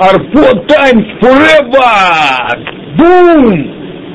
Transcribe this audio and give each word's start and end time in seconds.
Arpod 0.00 0.66
Times 0.66 1.04
Forever! 1.20 2.56
Бум! 2.96 3.52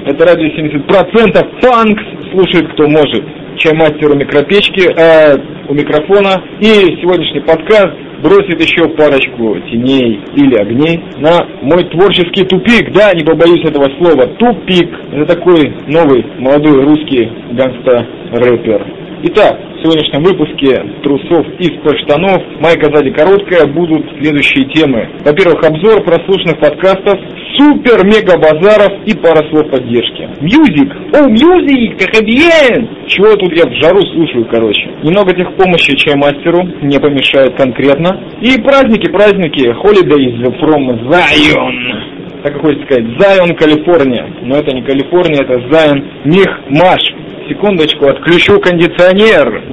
Это 0.07 0.25
радио 0.25 0.47
70%. 0.47 1.61
Фанкс 1.61 2.03
слушает 2.31 2.73
кто 2.73 2.87
может. 2.87 3.23
Чаймастер 3.57 4.09
у 4.09 4.15
микропечки, 4.15 4.81
э, 4.81 5.37
у 5.69 5.75
микрофона. 5.75 6.43
И 6.59 6.97
сегодняшний 7.01 7.41
подкаст 7.41 7.93
бросит 8.23 8.59
еще 8.59 8.89
парочку 8.95 9.59
теней 9.69 10.21
или 10.35 10.55
огней 10.55 11.03
на 11.19 11.45
мой 11.61 11.83
творческий 11.91 12.45
тупик. 12.45 12.91
Да, 12.91 13.13
не 13.13 13.23
побоюсь 13.23 13.63
этого 13.63 13.85
слова. 13.99 14.25
Тупик. 14.39 14.89
Это 15.13 15.35
такой 15.35 15.71
новый 15.85 16.25
молодой 16.39 16.83
русский 16.83 17.29
гангста-рэпер. 17.51 19.04
Итак, 19.27 19.57
в 19.57 19.81
сегодняшнем 19.81 20.21
выпуске 20.21 21.01
трусов 21.01 21.47
из-под 21.57 21.97
штанов, 22.01 22.43
майка 22.61 22.93
сзади 22.93 23.09
короткая, 23.09 23.65
будут 23.65 24.05
следующие 24.21 24.65
темы. 24.69 25.09
Во-первых, 25.25 25.63
обзор 25.65 26.03
прослушанных 26.03 26.59
подкастов, 26.59 27.19
супер-мега-базаров 27.57 29.01
и 29.07 29.17
пара 29.17 29.41
слов 29.49 29.71
поддержки. 29.71 30.29
Мьюзик! 30.41 30.93
О, 31.17 31.25
мьюзик! 31.25 31.97
Bien! 32.21 32.87
Чего 33.07 33.35
тут 33.35 33.51
я 33.57 33.65
в 33.65 33.73
жару 33.81 33.99
слушаю, 34.13 34.45
короче. 34.45 34.93
Немного 35.01 35.33
техпомощи 35.33 35.95
чаймастеру 35.97 36.61
не 36.83 36.99
помешает 36.99 37.55
конкретно. 37.57 38.21
И 38.41 38.61
праздники, 38.61 39.11
праздники, 39.11 39.73
holidays 39.73 40.37
from 40.61 41.09
Zion. 41.09 42.43
Так 42.43 42.53
как 42.53 42.61
хочется 42.61 42.85
сказать, 42.85 43.05
Zion, 43.17 43.55
Калифорния. 43.55 44.27
Но 44.43 44.55
это 44.55 44.75
не 44.75 44.83
Калифорния, 44.83 45.41
это 45.41 45.55
Zion 45.65 46.03
Мих-Маш. 46.25 47.14
Секундочку, 47.47 48.07
отключу 48.07 48.59
кондиционер. 48.59 49.63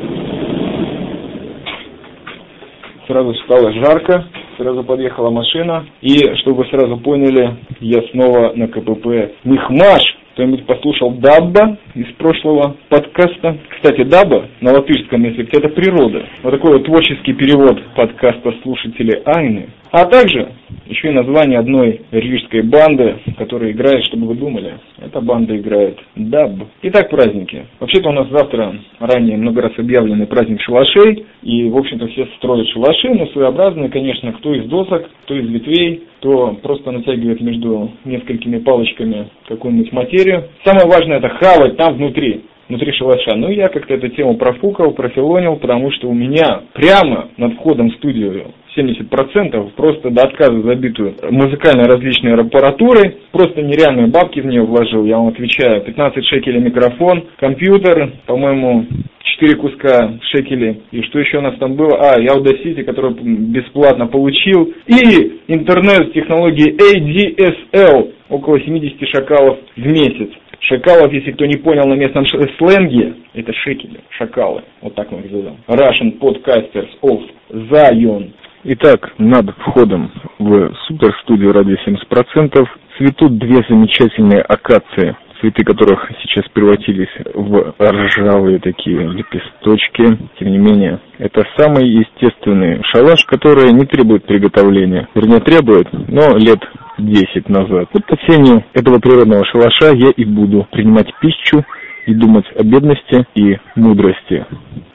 Сразу 3.07 3.35
стало 3.45 3.73
жарко, 3.73 4.27
сразу 4.59 4.85
подъехала 4.85 5.31
машина. 5.31 5.87
И, 6.03 6.19
чтобы 6.43 6.67
сразу 6.67 6.99
поняли, 6.99 7.57
я 7.81 8.03
снова 8.11 8.53
на 8.55 8.69
КПП 8.69 9.33
Михмаш. 9.45 10.03
Кто-нибудь 10.35 10.67
послушал 10.67 11.13
Дабба 11.13 11.79
из 11.95 12.13
прошлого 12.17 12.77
подкаста? 12.91 13.57
Кстати, 13.71 14.03
Дабба 14.05 14.49
на 14.61 14.73
латышском 14.73 15.23
языке 15.25 15.59
это 15.59 15.71
природа. 15.71 16.27
Вот 16.43 16.51
такой 16.51 16.73
вот 16.73 16.85
творческий 16.85 17.33
перевод 17.33 17.83
подкаста 17.95 18.53
слушателей 18.63 19.23
Айны. 19.25 19.71
А 19.93 20.07
также 20.07 20.49
еще 20.87 21.09
и 21.09 21.13
название 21.13 21.59
одной 21.59 22.01
рижской 22.11 22.63
банды, 22.63 23.17
которая 23.37 23.73
играет, 23.73 24.03
чтобы 24.07 24.27
вы 24.27 24.37
думали. 24.37 24.79
Эта 24.99 25.21
банда 25.21 25.55
играет 25.55 25.99
даб. 26.17 26.53
Итак, 26.81 27.11
праздники. 27.11 27.67
Вообще-то 27.79 28.09
у 28.09 28.13
нас 28.13 28.27
завтра 28.31 28.75
ранее 28.99 29.37
много 29.37 29.61
раз 29.61 29.73
объявленный 29.77 30.27
праздник 30.27 30.63
шалашей. 30.63 31.27
И, 31.43 31.69
в 31.69 31.77
общем-то, 31.77 32.07
все 32.09 32.27
строят 32.39 32.69
шалаши, 32.69 33.11
но 33.11 33.27
своеобразные, 33.27 33.91
конечно, 33.91 34.33
кто 34.33 34.55
из 34.55 34.65
досок, 34.65 35.11
кто 35.25 35.35
из 35.37 35.47
ветвей, 35.51 36.05
кто 36.21 36.59
просто 36.63 36.91
натягивает 36.91 37.43
между 37.43 37.91
несколькими 38.07 38.61
палочками 38.61 39.29
какую-нибудь 39.47 39.93
материю. 39.93 40.45
Самое 40.65 40.87
важное 40.87 41.19
это 41.19 41.29
хавать 41.29 41.77
там 41.77 41.97
внутри 41.97 42.45
внутри 42.69 42.93
шалаша. 42.93 43.37
Ну, 43.37 43.51
я 43.51 43.69
как-то 43.69 43.93
эту 43.93 44.09
тему 44.09 44.37
профукал, 44.37 44.93
профилонил, 44.93 45.57
потому 45.57 45.91
что 45.91 46.09
у 46.09 46.15
меня 46.15 46.63
прямо 46.73 47.29
над 47.37 47.55
входом 47.55 47.91
в 47.91 47.97
студию 47.97 48.33
70% 48.77 49.71
просто 49.77 50.11
до 50.11 50.23
отказа 50.23 50.63
забитую 50.63 51.15
музыкальной 51.31 51.85
различной 51.85 52.35
аппаратурой, 52.35 53.19
просто 53.31 53.63
нереальные 53.63 54.07
бабки 54.09 54.41
в 54.41 54.47
нее 54.47 54.63
вложил, 54.63 55.05
я 55.05 55.19
вам 55.19 55.29
отвечаю, 55.29 55.83
15 55.83 56.25
шекелей 56.27 56.61
микрофон, 56.61 57.25
компьютер, 57.39 58.13
по-моему, 58.27 58.87
4 59.25 59.57
куска 59.57 60.19
шекелей, 60.31 60.83
и 60.91 61.03
что 61.03 61.19
еще 61.19 61.39
у 61.39 61.43
нас 61.43 61.57
там 61.59 61.75
было, 61.75 61.99
а, 61.99 62.21
я 62.21 62.35
Audacity, 62.35 62.83
который 62.85 63.15
бесплатно 63.15 64.07
получил, 64.07 64.73
и 64.87 65.41
интернет 65.49 66.09
с 66.09 66.13
технологией 66.13 66.77
ADSL, 66.77 68.13
около 68.29 68.61
70 68.61 69.09
шакалов 69.09 69.59
в 69.77 69.87
месяц. 69.87 70.31
Шакалов, 70.61 71.13
если 71.13 71.33
кто 71.33 71.45
не 71.45 71.57
понял 71.57 71.87
на 71.89 71.95
местном 71.95 72.25
сленге, 72.27 73.15
это 73.35 73.53
шекели, 73.53 74.01
шакалы, 74.11 74.63
вот 74.81 74.95
так 74.95 75.11
мы 75.11 75.19
их 75.19 75.31
зовем. 75.31 75.57
Russian 75.69 76.19
Podcasters 76.19 76.89
of 77.03 77.21
Zion. 77.51 78.31
Итак, 78.65 79.15
над 79.19 79.51
входом 79.59 80.13
в 80.39 80.73
суперстудию 80.87 81.53
«Радио 81.53 81.75
70%» 81.85 82.65
цветут 82.97 83.37
две 83.37 83.57
замечательные 83.69 84.41
акации, 84.41 85.17
цветы 85.41 85.65
которых 85.65 86.09
сейчас 86.23 86.45
превратились 86.53 87.09
в 87.35 87.75
ржавые 87.81 88.61
такие 88.61 89.01
лепесточки. 89.01 90.17
Тем 90.39 90.53
не 90.53 90.59
менее, 90.59 91.01
это 91.19 91.43
самый 91.57 91.89
естественный 91.89 92.81
шалаш, 92.85 93.25
который 93.25 93.73
не 93.73 93.85
требует 93.85 94.27
приготовления. 94.27 95.09
Вернее, 95.17 95.41
требует, 95.41 95.89
но 95.93 96.37
лет 96.37 96.61
10 96.99 97.49
назад. 97.49 97.89
Вот 97.93 98.07
по 98.07 98.17
тени 98.17 98.65
этого 98.75 99.01
природного 99.01 99.45
шалаша 99.45 99.93
я 99.93 100.11
и 100.17 100.25
буду 100.25 100.69
принимать 100.71 101.13
пищу 101.21 101.65
и 102.07 102.15
думать 102.15 102.45
о 102.57 102.65
бедности 102.65 103.27
и 103.35 103.57
мудрости. 103.77 104.45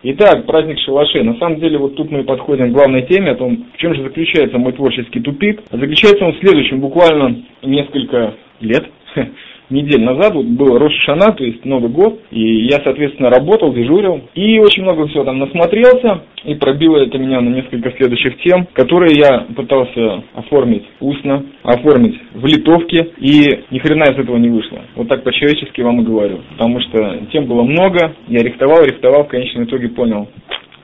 Итак, 0.03 0.45
праздник 0.45 0.79
шалашей. 0.79 1.23
На 1.23 1.35
самом 1.35 1.59
деле, 1.59 1.78
вот 1.78 1.95
тут 1.95 2.12
мы 2.12 2.23
подходим 2.23 2.69
к 2.69 2.73
главной 2.73 3.03
теме, 3.03 3.31
о 3.31 3.35
том, 3.35 3.66
в 3.73 3.78
чем 3.78 3.94
же 3.94 4.03
заключается 4.03 4.57
мой 4.57 4.73
творческий 4.73 5.19
тупик. 5.19 5.62
Заключается 5.72 6.25
он 6.25 6.34
в 6.34 6.40
следующем, 6.40 6.79
буквально 6.79 7.44
несколько 7.63 8.35
лет 8.59 8.85
недель 9.70 10.04
назад 10.04 10.34
вот 10.34 10.46
был 10.46 10.78
Рошашана, 10.78 11.34
то 11.34 11.44
есть 11.44 11.66
Новый 11.66 11.90
год, 11.90 12.20
и 12.32 12.66
я, 12.66 12.80
соответственно, 12.84 13.30
работал, 13.30 13.74
дежурил, 13.74 14.22
и 14.36 14.60
очень 14.60 14.84
много 14.84 15.08
всего 15.08 15.24
там 15.24 15.40
насмотрелся, 15.40 16.24
и 16.44 16.56
пробило 16.56 16.98
это 16.98 17.18
меня 17.18 17.42
на 17.42 17.50
несколько 17.50 17.92
следующих 17.92 18.38
тем, 18.44 18.68
которые 18.74 19.16
я 19.16 19.46
пытался 19.56 20.24
оформить 20.34 20.84
устно, 21.00 21.46
оформить 21.64 22.20
в 22.34 22.46
литовке, 22.46 23.12
и 23.20 23.64
ни 23.72 23.80
хрена 23.80 24.04
из 24.04 24.18
этого 24.18 24.38
не 24.38 24.50
вышло. 24.50 24.80
Вот 24.96 25.08
так 25.08 25.24
по-человечески 25.24 25.82
вам 25.82 26.02
и 26.02 26.06
говорю, 26.06 26.40
потому 26.58 26.80
что 26.82 27.20
тем 27.32 27.46
было 27.46 27.64
много, 27.64 28.16
я 28.28 28.40
рихтовал, 28.44 28.84
рихтовал, 28.84 29.26
в 29.26 29.30
конечном 29.30 29.66
итоге 29.66 29.90
понял, 29.90 30.30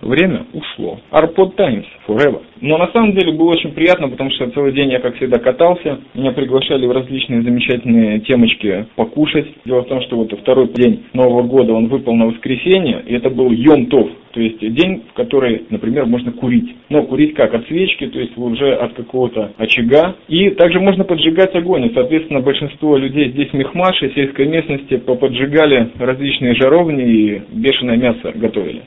время 0.04 0.46
ушло. 0.54 1.00
Arpod 1.12 1.56
Times 1.56 1.86
Forever. 2.08 2.42
Но 2.62 2.78
на 2.78 2.88
самом 2.92 3.14
деле 3.14 3.34
было 3.34 3.50
очень 3.50 3.72
приятно, 3.72 4.08
потому 4.10 4.30
что 4.32 4.50
целый 4.52 4.74
день 4.74 4.92
я, 4.92 5.00
как 5.00 5.16
всегда, 5.18 5.40
катался. 5.40 6.00
Меня 6.14 6.32
приглашали 6.32 6.86
в 6.86 6.92
различные 6.92 7.42
замечательные 7.42 8.22
темочки 8.22 8.86
покушать. 8.96 9.48
Дело 9.66 9.82
в 9.82 9.88
том, 9.88 10.02
что 10.04 10.18
вот 10.18 10.32
второй 10.40 10.68
день 10.70 11.04
Нового 11.14 11.44
года 11.44 11.74
он 11.74 11.88
выпал 11.88 12.16
на 12.16 12.28
воскресенье, 12.28 13.04
и 13.06 13.16
это 13.16 13.30
был 13.30 13.52
Йом 13.52 13.88
Тов. 13.88 14.10
То 14.34 14.42
есть 14.42 14.60
день, 14.60 15.04
в 15.12 15.14
который, 15.14 15.66
например, 15.70 16.06
можно 16.06 16.32
курить. 16.32 16.76
Но 16.90 17.04
курить 17.04 17.36
как? 17.36 17.54
От 17.54 17.68
свечки, 17.68 18.08
то 18.08 18.20
есть 18.20 18.36
уже 18.38 18.74
от 18.74 18.94
какого-то 18.94 19.52
очага. 19.58 20.16
И 20.28 20.50
также 20.52 20.80
можно 20.80 21.04
поджигать 21.04 21.54
огонь. 21.56 21.86
И, 21.86 21.94
соответственно, 21.94 22.40
большинство 22.40 22.98
людей 22.98 23.30
здесь 23.30 23.50
в 23.50 23.54
Мехмаше, 23.54 24.12
сельской 24.16 24.48
местности, 24.48 24.98
поджигали 24.98 25.92
различные 26.00 26.56
жаровни 26.56 27.04
и 27.04 27.42
бешеное 27.52 27.98
мясо 27.98 28.32
готовили. 28.34 28.84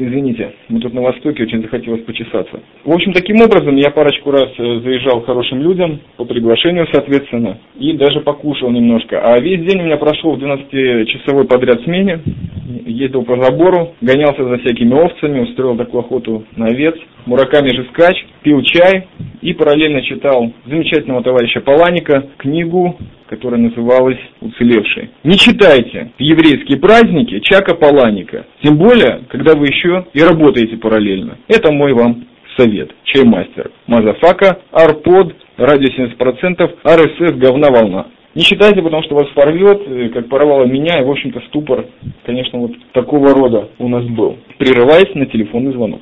Извините, 0.00 0.52
мы 0.68 0.78
тут 0.78 0.94
на 0.94 1.02
Востоке, 1.02 1.42
очень 1.42 1.60
захотелось 1.60 2.02
почесаться. 2.02 2.60
В 2.84 2.92
общем, 2.92 3.12
таким 3.12 3.40
образом 3.40 3.74
я 3.74 3.90
парочку 3.90 4.30
раз 4.30 4.48
э, 4.56 4.80
заезжал 4.80 5.22
хорошим 5.22 5.60
людям, 5.60 5.98
по 6.16 6.24
приглашению, 6.24 6.86
соответственно, 6.92 7.58
и 7.76 7.92
даже 7.94 8.20
покушал 8.20 8.70
немножко. 8.70 9.20
А 9.20 9.40
весь 9.40 9.60
день 9.66 9.80
у 9.82 9.84
меня 9.86 9.96
прошел 9.96 10.36
в 10.36 10.38
12-часовой 10.42 11.46
подряд 11.46 11.82
смене, 11.82 12.20
ездил 12.86 13.24
по 13.24 13.42
забору, 13.42 13.94
гонялся 14.00 14.44
за 14.44 14.58
всякими 14.58 14.94
овцами, 14.94 15.40
устроил 15.40 15.76
такую 15.76 16.04
охоту 16.04 16.44
на 16.54 16.66
овец, 16.66 16.94
мураками 17.26 17.70
же 17.70 17.84
скач, 17.92 18.24
пил 18.42 18.62
чай 18.62 19.08
и 19.42 19.52
параллельно 19.52 20.02
читал 20.02 20.52
замечательного 20.66 21.24
товарища 21.24 21.60
Паланика 21.60 22.28
книгу 22.36 22.96
которая 23.28 23.60
называлась 23.60 24.18
«Уцелевшие». 24.40 25.10
Не 25.24 25.36
читайте 25.36 26.12
в 26.18 26.20
еврейские 26.20 26.78
праздники 26.78 27.40
Чака 27.40 27.74
Паланика, 27.74 28.46
тем 28.62 28.76
более, 28.76 29.22
когда 29.28 29.54
вы 29.54 29.66
еще 29.66 30.06
и 30.12 30.22
работаете 30.22 30.76
параллельно. 30.76 31.38
Это 31.48 31.72
мой 31.72 31.92
вам 31.92 32.24
совет. 32.56 32.90
Чаймастер. 33.04 33.70
Motherfucka, 33.86 34.58
Rpod, 34.72 35.34
радио 35.56 35.88
70%, 35.88 36.70
RSS, 36.84 37.36
говна 37.36 37.70
волна. 37.70 38.06
Не 38.34 38.42
читайте, 38.42 38.82
потому 38.82 39.02
что 39.02 39.14
вас 39.14 39.26
порвет, 39.34 39.80
э, 39.86 40.10
как 40.10 40.28
порвало 40.28 40.64
меня, 40.66 41.00
и, 41.00 41.04
в 41.04 41.10
общем-то, 41.10 41.40
ступор, 41.48 41.86
конечно, 42.24 42.58
вот 42.58 42.72
такого 42.92 43.34
рода 43.34 43.68
у 43.78 43.88
нас 43.88 44.04
был. 44.04 44.36
Прерываясь 44.58 45.14
на 45.14 45.26
телефонный 45.26 45.72
звонок. 45.72 46.00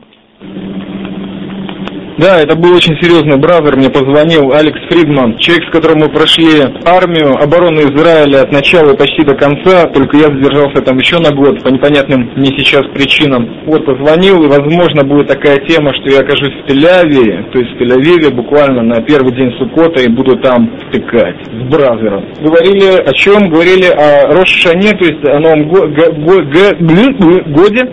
Да, 2.19 2.41
это 2.41 2.57
был 2.57 2.75
очень 2.75 2.97
серьезный 2.97 3.37
brother, 3.37 3.77
мне 3.77 3.91
позвонил 3.91 4.51
Алекс 4.53 4.81
Фридман, 4.89 5.37
человек, 5.37 5.69
с 5.69 5.73
которым 5.73 5.99
мы 5.99 6.09
прошли 6.09 6.63
армию, 6.87 7.37
оборону 7.37 7.83
Израиля 7.93 8.41
от 8.41 8.53
начала 8.53 8.95
и 8.95 8.97
почти 8.97 9.23
до 9.23 9.35
конца, 9.35 9.85
только 9.93 10.17
я 10.17 10.25
задержался 10.25 10.81
там 10.81 10.97
еще 10.97 11.19
на 11.19 11.31
год 11.35 11.63
по 11.63 11.69
непонятным 11.69 12.33
мне 12.37 12.57
сейчас 12.57 12.87
причинам. 12.95 13.47
Вот, 13.67 13.85
позвонил, 13.85 14.43
и 14.43 14.49
возможно 14.49 15.05
будет 15.05 15.29
такая 15.29 15.59
тема, 15.67 15.93
что 15.93 16.09
я 16.09 16.21
окажусь 16.21 16.55
в 16.55 16.65
Тель-Авиве, 16.71 17.51
то 17.53 17.59
есть 17.59 17.77
в 17.77 17.83
Тель-Авиве 17.83 18.31
буквально 18.35 18.83
на 18.83 19.03
первый 19.03 19.37
день 19.37 19.53
Сукота 19.59 20.03
и 20.03 20.09
буду 20.09 20.39
там 20.39 20.71
втыкать 20.89 21.37
с 21.45 21.71
brother 21.71 22.09
ом. 22.09 22.25
Говорили 22.41 22.97
о 22.97 23.13
чем? 23.13 23.51
Говорили 23.51 23.91
о 23.93 24.33
Рош 24.33 24.50
ха-Шане, 24.50 24.93
то 24.93 25.05
есть 25.05 25.23
о 25.29 25.39
Новом 25.39 25.69
годе, 25.69 26.73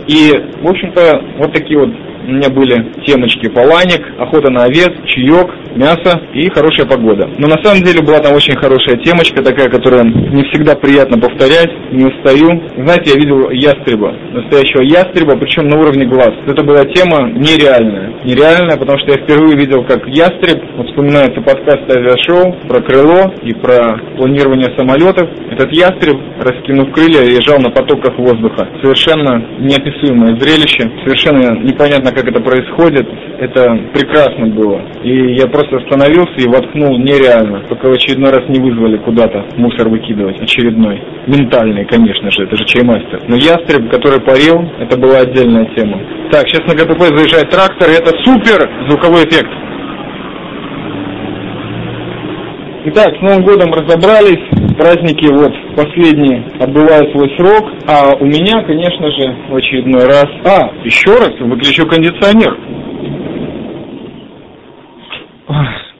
и, 0.07 0.31
в 0.61 0.69
общем-то, 0.69 1.21
вот 1.39 1.51
такие 1.51 1.77
вот 1.77 1.89
у 2.25 2.31
меня 2.31 2.49
были 2.49 2.91
темочки 3.05 3.49
Паланик, 3.49 4.01
охота 4.19 4.51
на 4.51 4.63
овец, 4.63 4.91
чаек, 5.05 5.49
мясо 5.75 6.21
и 6.33 6.49
хорошая 6.49 6.87
погода. 6.87 7.29
Но 7.37 7.47
на 7.47 7.61
самом 7.63 7.83
деле 7.83 8.01
была 8.01 8.19
там 8.19 8.33
очень 8.33 8.55
хорошая 8.55 8.97
темочка 8.97 9.43
такая, 9.43 9.69
которая 9.69 10.03
не 10.03 10.43
всегда 10.51 10.75
приятно 10.75 11.19
повторять, 11.19 11.71
не 11.91 12.05
устаю. 12.05 12.47
Знаете, 12.77 13.11
я 13.11 13.15
видел 13.15 13.49
ястреба, 13.49 14.13
настоящего 14.31 14.81
ястреба, 14.81 15.37
причем 15.37 15.67
на 15.67 15.79
уровне 15.79 16.05
глаз. 16.05 16.31
Это 16.47 16.63
была 16.63 16.85
тема 16.85 17.29
нереальная. 17.31 18.13
Нереальная, 18.23 18.77
потому 18.77 18.97
что 18.99 19.11
я 19.11 19.17
впервые 19.17 19.57
видел, 19.57 19.83
как 19.83 20.07
ястреб, 20.07 20.63
вот 20.77 20.87
вспоминается 20.87 21.41
подкаст 21.41 21.89
авиашоу 21.89 22.55
про 22.67 22.81
крыло 22.81 23.33
и 23.43 23.53
про 23.53 23.99
планирование 24.17 24.73
самолетов. 24.77 25.29
Этот 25.51 25.71
ястреб, 25.73 26.17
раскинув 26.39 26.91
крылья, 26.93 27.23
езжал 27.23 27.59
на 27.59 27.69
потоках 27.69 28.17
воздуха. 28.17 28.69
Совершенно 28.81 29.43
неописуемое 29.59 30.37
зрелище, 30.39 30.89
совершенно 31.03 31.59
непонятно, 31.59 32.12
как 32.13 32.27
это 32.27 32.41
происходит. 32.41 33.07
Это 33.39 33.75
прекрасно 33.93 34.47
было. 34.47 34.81
И 35.03 35.35
я 35.35 35.47
просто 35.47 35.77
остановился 35.77 36.35
и 36.37 36.47
воткнул 36.47 36.97
нереально, 36.97 37.63
пока 37.69 37.89
в 37.89 37.91
очередной 37.91 38.31
раз 38.31 38.47
не 38.49 38.59
вызвали 38.59 38.97
куда-то 38.97 39.45
мусор 39.57 39.89
выкидывать, 39.89 40.39
очередной. 40.39 41.01
Ментальный, 41.27 41.85
конечно 41.85 42.31
же, 42.31 42.43
это 42.43 42.55
же 42.55 42.65
чаймастер. 42.65 43.21
Но 43.27 43.35
ястреб, 43.35 43.89
который 43.91 44.21
парил, 44.21 44.63
это 44.79 44.97
была 44.97 45.19
отдельная 45.19 45.65
тема. 45.75 45.99
Так, 46.31 46.47
сейчас 46.47 46.61
на 46.67 46.75
ГТП 46.75 47.15
заезжает 47.15 47.49
трактор, 47.49 47.89
и 47.89 47.93
это 47.93 48.11
супер 48.23 48.69
звуковой 48.87 49.23
эффект. 49.25 49.51
Итак, 52.85 53.15
с 53.15 53.21
Новым 53.21 53.43
годом 53.43 53.71
разобрались, 53.71 54.43
праздники 54.75 55.25
вот 55.31 55.53
последние 55.75 56.43
отбывают 56.59 57.11
свой 57.11 57.29
срок, 57.37 57.71
а 57.87 58.15
у 58.19 58.25
меня, 58.25 58.63
конечно 58.63 59.11
же, 59.11 59.35
в 59.49 59.55
очередной 59.55 60.05
раз... 60.05 60.27
А, 60.45 60.71
еще 60.83 61.11
раз 61.17 61.31
выключу 61.39 61.87
кондиционер. 61.87 62.57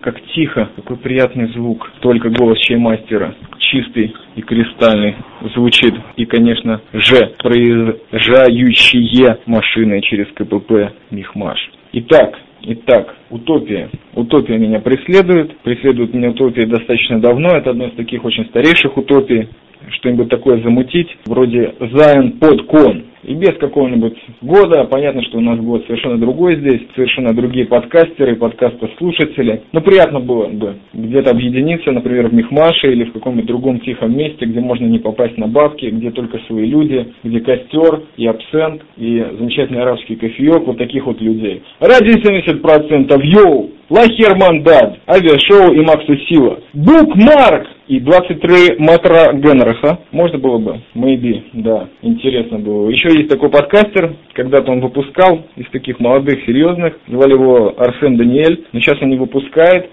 Как 0.01 0.19
тихо, 0.35 0.69
какой 0.75 0.97
приятный 0.97 1.47
звук. 1.53 1.89
Только 2.01 2.29
голос 2.29 2.59
чаймастера, 2.59 3.35
чистый 3.57 4.13
и 4.35 4.41
кристальный, 4.41 5.15
звучит. 5.55 5.95
И, 6.17 6.25
конечно 6.25 6.81
же, 6.91 7.33
проезжающие 7.39 9.37
машины 9.45 10.01
через 10.01 10.27
КПП 10.33 10.91
Михмаш. 11.09 11.71
Итак, 11.93 12.37
Итак, 12.65 13.17
утопия. 13.29 13.89
Утопия 14.15 14.57
меня 14.57 14.79
преследует. 14.79 15.57
Преследует 15.59 16.13
меня 16.13 16.29
утопия 16.29 16.65
достаточно 16.65 17.19
давно. 17.19 17.49
Это 17.49 17.71
одно 17.71 17.87
из 17.87 17.95
таких 17.95 18.23
очень 18.23 18.45
старейших 18.45 18.95
утопий. 18.95 19.49
Что-нибудь 19.93 20.29
такое 20.29 20.61
замутить, 20.61 21.09
вроде 21.25 21.73
Zion 21.79 22.39
под 22.39 22.65
кон 22.67 23.03
и 23.23 23.33
без 23.33 23.55
какого-нибудь 23.57 24.17
года. 24.41 24.83
Понятно, 24.85 25.23
что 25.23 25.37
у 25.37 25.41
нас 25.41 25.59
год 25.59 25.83
совершенно 25.85 26.17
другой 26.17 26.57
здесь, 26.57 26.81
совершенно 26.95 27.33
другие 27.33 27.65
подкастеры, 27.65 28.35
подкастослушатели. 28.35 29.63
Но 29.71 29.81
приятно 29.81 30.19
было 30.19 30.47
бы 30.47 30.75
где-то 30.93 31.31
объединиться, 31.31 31.91
например, 31.91 32.27
в 32.27 32.33
Мехмаше 32.33 32.91
или 32.91 33.05
в 33.05 33.13
каком-нибудь 33.13 33.47
другом 33.47 33.79
тихом 33.79 34.15
месте, 34.15 34.45
где 34.45 34.59
можно 34.59 34.85
не 34.85 34.99
попасть 34.99 35.37
на 35.37 35.47
бабки, 35.47 35.85
где 35.85 36.11
только 36.11 36.39
свои 36.47 36.65
люди, 36.65 37.13
где 37.23 37.39
костер 37.39 38.01
и 38.17 38.27
абсент, 38.27 38.81
и 38.97 39.25
замечательный 39.37 39.81
арабский 39.81 40.15
кофеек, 40.15 40.67
вот 40.67 40.77
таких 40.77 41.05
вот 41.05 41.21
людей. 41.21 41.63
Ради 41.79 42.17
70% 42.19 43.19
йоу! 43.23 43.71
Лахер 43.93 44.35
Мандад, 44.35 45.01
авиашоу 45.05 45.71
и 45.71 45.81
Макса 45.81 46.17
Сила. 46.27 46.59
Букмарк! 46.73 47.67
И 47.87 47.99
23 47.99 48.79
метра 48.79 49.33
Генриха. 49.33 49.99
Можно 50.11 50.39
было 50.39 50.57
бы? 50.57 50.81
Maybe, 50.95 51.43
да. 51.53 51.89
Интересно 52.01 52.57
было. 52.57 52.89
Еще 52.89 53.09
есть 53.15 53.29
такой 53.29 53.51
подкастер, 53.51 54.15
когда-то 54.33 54.71
он 54.71 54.79
выпускал 54.79 55.45
из 55.57 55.69
таких 55.69 55.99
молодых, 55.99 56.43
серьезных. 56.43 56.95
Звали 57.07 57.33
его 57.33 57.75
Арсен 57.77 58.17
Даниэль. 58.17 58.65
Но 58.73 58.79
сейчас 58.79 58.99
он 58.99 59.09
не 59.09 59.17
выпускает. 59.17 59.91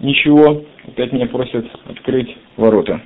Ничего. 0.00 0.64
Опять 0.88 1.12
меня 1.12 1.26
просят 1.26 1.66
открыть 1.88 2.36
ворота. 2.56 3.00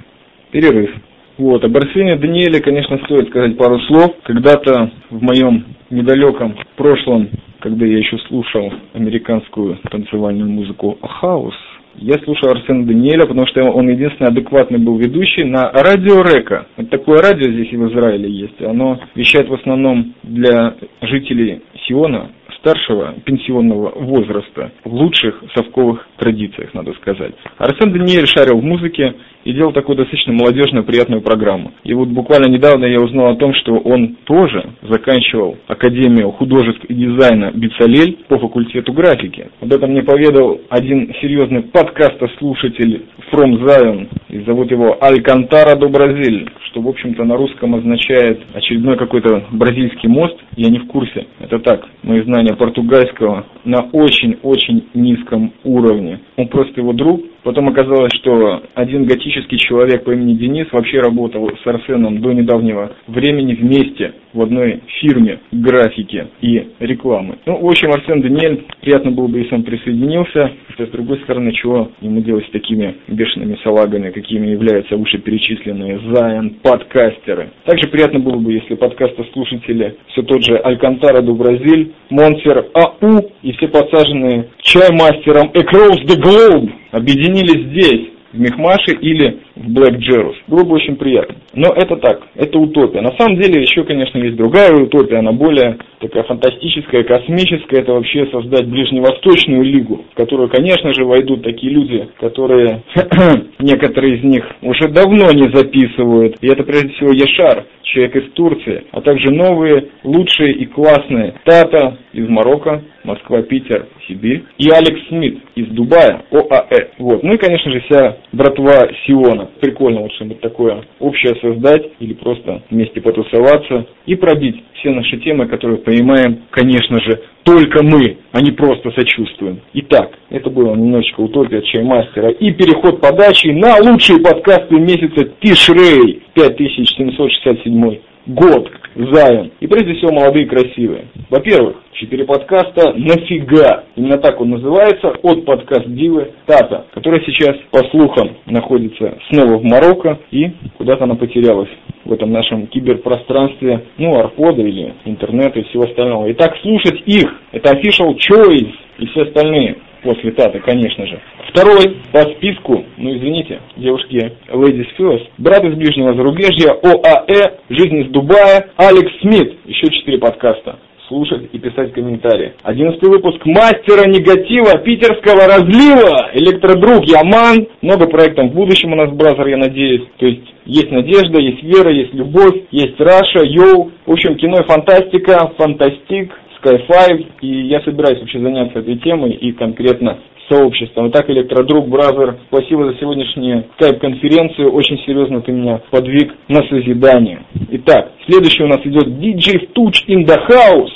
Перерыв. 0.51 0.93
Вот, 1.37 1.63
об 1.63 1.77
Арсене 1.77 2.17
Даниэле, 2.17 2.61
конечно, 2.61 2.97
стоит 3.05 3.29
сказать 3.29 3.59
пару 3.59 3.79
слов. 3.81 4.15
Когда-то 4.23 4.93
в 5.11 5.21
моем 5.21 5.67
недалеком 5.91 6.57
прошлом, 6.77 7.29
когда 7.65 7.87
я 7.87 7.97
еще 7.97 8.19
слушал 8.29 8.71
американскую 8.93 9.79
танцевальную 9.91 10.51
музыку 10.51 10.99
«Хаус», 11.01 11.55
я 11.97 12.19
слушал 12.25 12.51
Арсена 12.51 12.85
Даниэля, 12.85 13.27
потому 13.27 13.47
что 13.47 13.63
он 13.63 13.89
единственный 13.89 14.29
адекватный 14.29 14.79
был 14.79 14.99
ведущий 14.99 15.45
на 15.45 15.71
радио 15.73 16.23
Река. 16.23 16.67
Вот 16.77 16.91
такое 16.91 17.23
радио 17.23 17.51
здесь 17.51 17.73
и 17.73 17.77
в 17.77 17.89
Израиле 17.91 18.29
есть. 18.29 18.61
Оно 18.61 19.01
вещает 19.15 19.49
в 19.49 19.55
основном 19.55 20.13
для 20.25 20.75
жителей 21.01 21.63
Сиона, 21.87 22.33
старшего 22.65 23.15
пенсионного 23.25 23.93
возраста, 23.95 24.73
в 24.85 24.93
лучших 24.93 25.45
совковых 25.55 26.09
традициях, 26.17 26.73
надо 26.73 26.95
сказать. 26.95 27.35
Арсен 27.59 27.93
Даниэль 27.93 28.27
шарил 28.27 28.59
в 28.59 28.65
музыке, 28.65 29.15
и 29.45 29.53
делал 29.53 29.73
такую 29.73 29.97
достаточно 29.97 30.33
молодежную, 30.33 30.85
приятную 30.85 31.23
программу. 31.23 31.73
И 31.85 31.95
вот 31.95 32.09
буквально 32.09 32.51
недавно 32.51 32.87
я 32.87 33.01
узнал 33.01 33.33
о 33.33 33.37
том, 33.37 33.55
что 33.55 33.75
он 33.75 34.17
тоже 34.25 34.71
заканчивал 34.83 35.57
Академию 35.69 36.31
художеств 36.33 36.85
и 36.85 36.95
дизайна 36.95 37.53
Бицалель 37.55 38.19
по 38.29 38.39
факультету 38.39 38.93
графики. 38.93 39.51
Об 39.61 39.73
этом 39.73 39.91
мне 39.91 40.03
поведал 40.03 40.61
один 40.71 41.13
серьезный 41.21 41.63
подкастослушатель 41.63 43.05
From 43.33 43.63
Zion, 43.65 44.09
и 44.29 44.41
зовут 44.45 44.71
его 44.71 44.97
Алькантара 45.01 45.77
до 45.77 45.89
Бразиль, 45.89 46.49
что, 46.71 46.81
в 46.81 46.89
общем-то, 46.89 47.25
на 47.25 47.37
русском 47.37 47.75
означает 47.75 48.41
очередной 48.55 48.97
какой-то 48.97 49.45
бразильский 49.53 50.09
мост. 50.09 50.37
Я 50.57 50.71
не 50.71 50.79
в 50.79 50.87
курсе. 50.87 51.27
Это 51.41 51.59
так, 51.59 51.87
мои 52.03 52.23
знания 52.23 52.55
португальского 52.55 53.47
на 53.65 53.83
очень-очень 53.93 54.89
низком 54.95 55.53
уровне. 55.65 56.21
Он 56.37 56.49
просто 56.49 56.81
его 56.81 56.93
друг, 56.93 57.23
Потом 57.45 57.69
оказалось, 57.69 58.13
что 58.15 58.63
один 58.75 59.05
готический 59.05 59.59
человек 59.59 60.05
по 60.05 60.13
имени 60.13 60.35
Денис 60.35 60.67
вообще 60.73 61.01
работал 61.01 61.51
с 61.63 61.67
Арсеном 61.67 62.23
до 62.23 62.33
недавнего 62.33 62.93
времени 63.07 63.55
вместе 63.55 64.15
в 64.33 64.41
одной 64.41 64.81
фирме 65.01 65.41
графики 65.53 66.27
и 66.41 66.69
рекламы. 66.81 67.37
Ну, 67.45 67.59
в 67.59 67.67
общем, 67.67 67.93
Арсен 67.93 68.23
Даниэль, 68.23 68.65
приятно 68.81 69.11
было 69.11 69.29
бы, 69.29 69.39
если 69.39 69.55
он 69.55 69.63
присоединился. 69.63 70.53
Хотя, 70.69 70.87
с 70.87 70.91
другой 70.91 71.19
стороны, 71.21 71.53
чего 71.53 71.91
ему 72.01 72.21
делать 72.23 72.47
с 72.47 72.51
такими 72.51 72.97
бешеными 73.09 73.59
салагами, 73.63 74.11
какими 74.11 74.49
являются 74.49 74.97
вышеперечисленные 74.97 76.01
Зайон, 76.13 76.51
подкастеры. 76.63 77.51
Также 77.65 77.89
приятно 77.89 78.21
было 78.21 78.37
бы, 78.37 78.55
если 78.55 78.75
подкастослушатели, 78.75 79.97
все 80.09 80.23
тот 80.23 80.43
же 80.45 80.57
Алькантара 80.57 81.21
до 81.21 81.35
Бразиль, 81.35 81.93
Монсер 82.09 82.67
АУ 82.73 83.31
и 83.43 83.53
все 83.53 83.69
подсаженные 83.69 84.49
чаймастером 84.63 85.51
Across 85.53 86.07
the 86.07 86.21
Globe 86.21 86.73
объединились 86.95 87.71
здесь, 87.73 88.09
в 88.33 88.39
Мехмаше 88.39 88.93
или 88.93 89.43
в 89.57 89.71
Блэк 89.71 89.99
Джерус. 89.99 90.37
Было 90.49 90.65
бы 90.65 90.75
очень 90.75 90.97
приятно. 90.97 91.37
Но 91.55 91.73
это 91.75 91.97
так, 91.97 92.23
это 92.35 92.59
утопия. 92.59 93.01
На 93.01 93.17
самом 93.17 93.41
деле 93.41 93.63
еще, 93.63 93.85
конечно, 93.85 94.19
есть 94.19 94.37
другая 94.37 94.73
утопия, 94.73 95.19
она 95.19 95.33
более 95.33 95.79
такая 96.01 96.25
фантастическая, 96.25 97.05
космическая. 97.05 97.81
Это 97.81 97.93
вообще 97.93 98.27
создать 98.27 98.67
ближневосточную 98.67 99.63
лигу, 99.63 100.05
в 100.13 100.17
которую, 100.17 100.49
конечно 100.49 100.93
же, 100.93 101.05
войдут 101.05 101.43
такие 101.43 101.73
люди, 101.73 102.09
которые, 102.19 102.83
некоторые 103.59 104.19
из 104.19 104.25
них 104.25 104.45
уже 104.63 104.89
давно 104.89 105.31
не 105.33 105.55
записывают. 105.55 106.37
И 106.41 106.49
это 106.49 106.65
прежде 106.65 106.93
всего 106.95 107.13
Яшар, 107.13 107.65
человек 107.95 108.17
из 108.17 108.33
Турции, 108.33 108.85
а 108.91 109.01
также 109.01 109.31
новые, 109.31 109.89
лучшие 110.03 110.55
и 110.55 110.67
классные 110.67 111.35
Тата 111.45 111.99
из 112.13 112.29
Марокко, 112.29 112.83
Москва, 113.05 113.43
Питер, 113.43 113.87
Сибирь, 114.09 114.45
и 114.59 114.69
Алекс 114.71 115.09
Смит 115.09 115.39
из 115.55 115.69
Дубая, 115.69 116.23
ОАЭ. 116.31 116.89
Вот. 116.99 117.23
Ну 117.23 117.35
и, 117.35 117.39
конечно 117.39 117.71
же, 117.71 117.81
вся 117.81 118.17
братва 118.33 118.89
Сиона. 119.07 119.44
Прикольно 119.61 120.03
вот 120.03 120.13
что-нибудь 120.13 120.41
такое 120.41 120.85
общее 120.99 121.35
создать 121.41 121.83
или 122.01 122.15
просто 122.15 122.63
вместе 122.71 123.01
потусоваться 123.01 123.87
и 124.07 124.15
пробить 124.15 124.63
все 124.75 124.91
наши 124.91 125.17
темы, 125.19 125.47
которые 125.47 125.79
понимаем, 125.79 126.43
конечно 126.51 127.01
же, 127.01 127.23
только 127.43 127.83
мы, 127.83 128.19
а 128.33 128.41
не 128.41 128.53
просто 128.53 128.91
сочувствуем. 128.93 129.61
Итак, 129.75 130.19
это 130.31 130.51
было 130.51 130.75
немножечко 130.75 131.21
утопия 131.21 131.63
чаймастера 131.63 132.31
и 132.31 132.51
переход 132.53 133.01
подачи 133.01 133.49
на 133.49 133.77
лучшие 133.79 134.21
подкасты 134.21 134.77
месяца 134.77 135.31
Тишрей 135.41 136.23
5767 136.35 137.99
год, 138.27 138.71
Зайон. 138.95 139.51
И 139.61 139.67
прежде 139.67 139.95
всего 139.95 140.13
молодые 140.13 140.47
и 140.47 140.49
красивые. 140.49 141.07
Во-первых, 141.31 141.77
четыре 141.93 142.25
подкаста 142.25 142.93
«Нафига». 142.95 143.85
Именно 143.97 144.19
так 144.19 144.41
он 144.41 144.51
называется, 144.51 145.15
от 145.23 145.45
подкаст 145.45 145.87
Дивы 145.87 146.33
Тата, 146.47 146.87
которая 146.93 147.21
сейчас, 147.25 147.57
по 147.71 147.79
слухам, 147.91 148.37
находится 148.47 149.19
снова 149.31 149.59
в 149.59 149.65
Марокко 149.65 150.19
и 150.31 150.51
куда-то 150.79 151.05
она 151.05 151.17
потерялась 151.17 151.71
в 152.05 152.13
этом 152.13 152.33
нашем 152.33 152.67
киберпространстве, 152.67 153.85
ну, 153.99 154.19
арпода 154.19 154.63
или 154.63 154.95
интернета 155.05 155.61
и 155.61 155.65
всего 155.65 155.85
остального. 155.85 156.31
Итак, 156.33 156.57
слушать 156.63 157.03
их, 157.07 157.33
это 157.53 157.73
official 157.73 158.17
choice 158.17 158.73
и 158.99 159.07
все 159.07 159.23
остальные 159.23 159.77
после 160.05 160.31
Тата, 160.33 160.61
конечно 160.61 161.07
же. 161.07 161.19
Второй 161.49 161.97
по 162.13 162.21
списку, 162.35 162.85
ну 162.97 163.17
извините, 163.17 163.61
девушки 163.77 164.33
Ladies 164.53 164.87
First, 164.99 165.27
брат 165.39 165.65
из 165.65 165.75
ближнего 165.75 166.15
зарубежья, 166.15 166.73
ОАЭ, 166.73 167.59
жизнь 167.71 167.97
из 168.03 168.11
Дубая, 168.11 168.71
Алекс 168.77 169.11
Смит, 169.21 169.55
еще 169.65 169.91
четыре 169.91 170.19
подкаста. 170.19 170.79
слушать 171.09 171.49
и 171.53 171.59
писать 171.59 171.93
комментарии. 171.93 172.55
Одиннадцатый 172.63 173.11
выпуск 173.11 173.45
мастера 173.45 174.09
негатива 174.09 174.79
питерского 174.79 175.47
разлива. 175.47 176.31
Электродруг 176.35 177.05
Яман. 177.05 177.67
Много 177.83 178.07
проектов 178.07 178.51
в 178.51 178.55
будущем 178.55 178.93
у 178.93 178.97
нас, 178.97 179.11
brother, 179.13 179.47
я 179.47 179.57
надеюсь. 179.57 180.03
То 180.19 180.27
есть 180.27 180.43
есть 180.65 180.91
надежда, 180.91 181.41
есть 181.41 181.63
вера, 181.63 181.93
есть 181.93 182.15
любовь, 182.15 182.63
есть 182.71 182.99
Russia, 182.99 183.45
yo. 183.45 183.93
В 184.07 184.13
общем, 184.13 184.37
кино 184.37 184.61
и 184.61 184.67
фантастика, 184.67 185.53
fantastic, 185.59 186.33
Sky5. 186.65 187.27
И 187.43 187.67
я 187.69 187.81
собираюсь 187.83 188.21
вообще 188.21 188.41
заняться 188.41 188.79
этой 188.79 188.97
темой 188.97 189.33
и 189.33 189.53
конкретно 189.53 190.19
сообществом. 190.49 191.09
Итак, 191.09 191.29
Электродруг, 191.31 191.89
Brother, 191.89 192.37
спасибо 192.49 192.91
за 192.91 192.99
сегодняшнюю 192.99 193.65
скайп-конференцию. 193.77 194.73
Очень 194.73 194.99
серьезно 195.07 195.41
ты 195.41 195.53
меня 195.53 195.81
подвиг 195.91 196.35
на 196.49 196.63
созидание. 196.69 197.45
Итак, 197.71 198.13
следующий 198.27 198.63
у 198.63 198.69
нас 198.69 198.81
идет 198.85 199.07
DJ 199.07 199.73
Touch 199.75 200.07
in 200.09 200.27
the 200.27 200.37
House. 200.49 200.93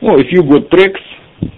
Ну, 0.00 0.18
if 0.18 0.26
you 0.32 0.42
got 0.42 0.68
tracks, 0.68 1.00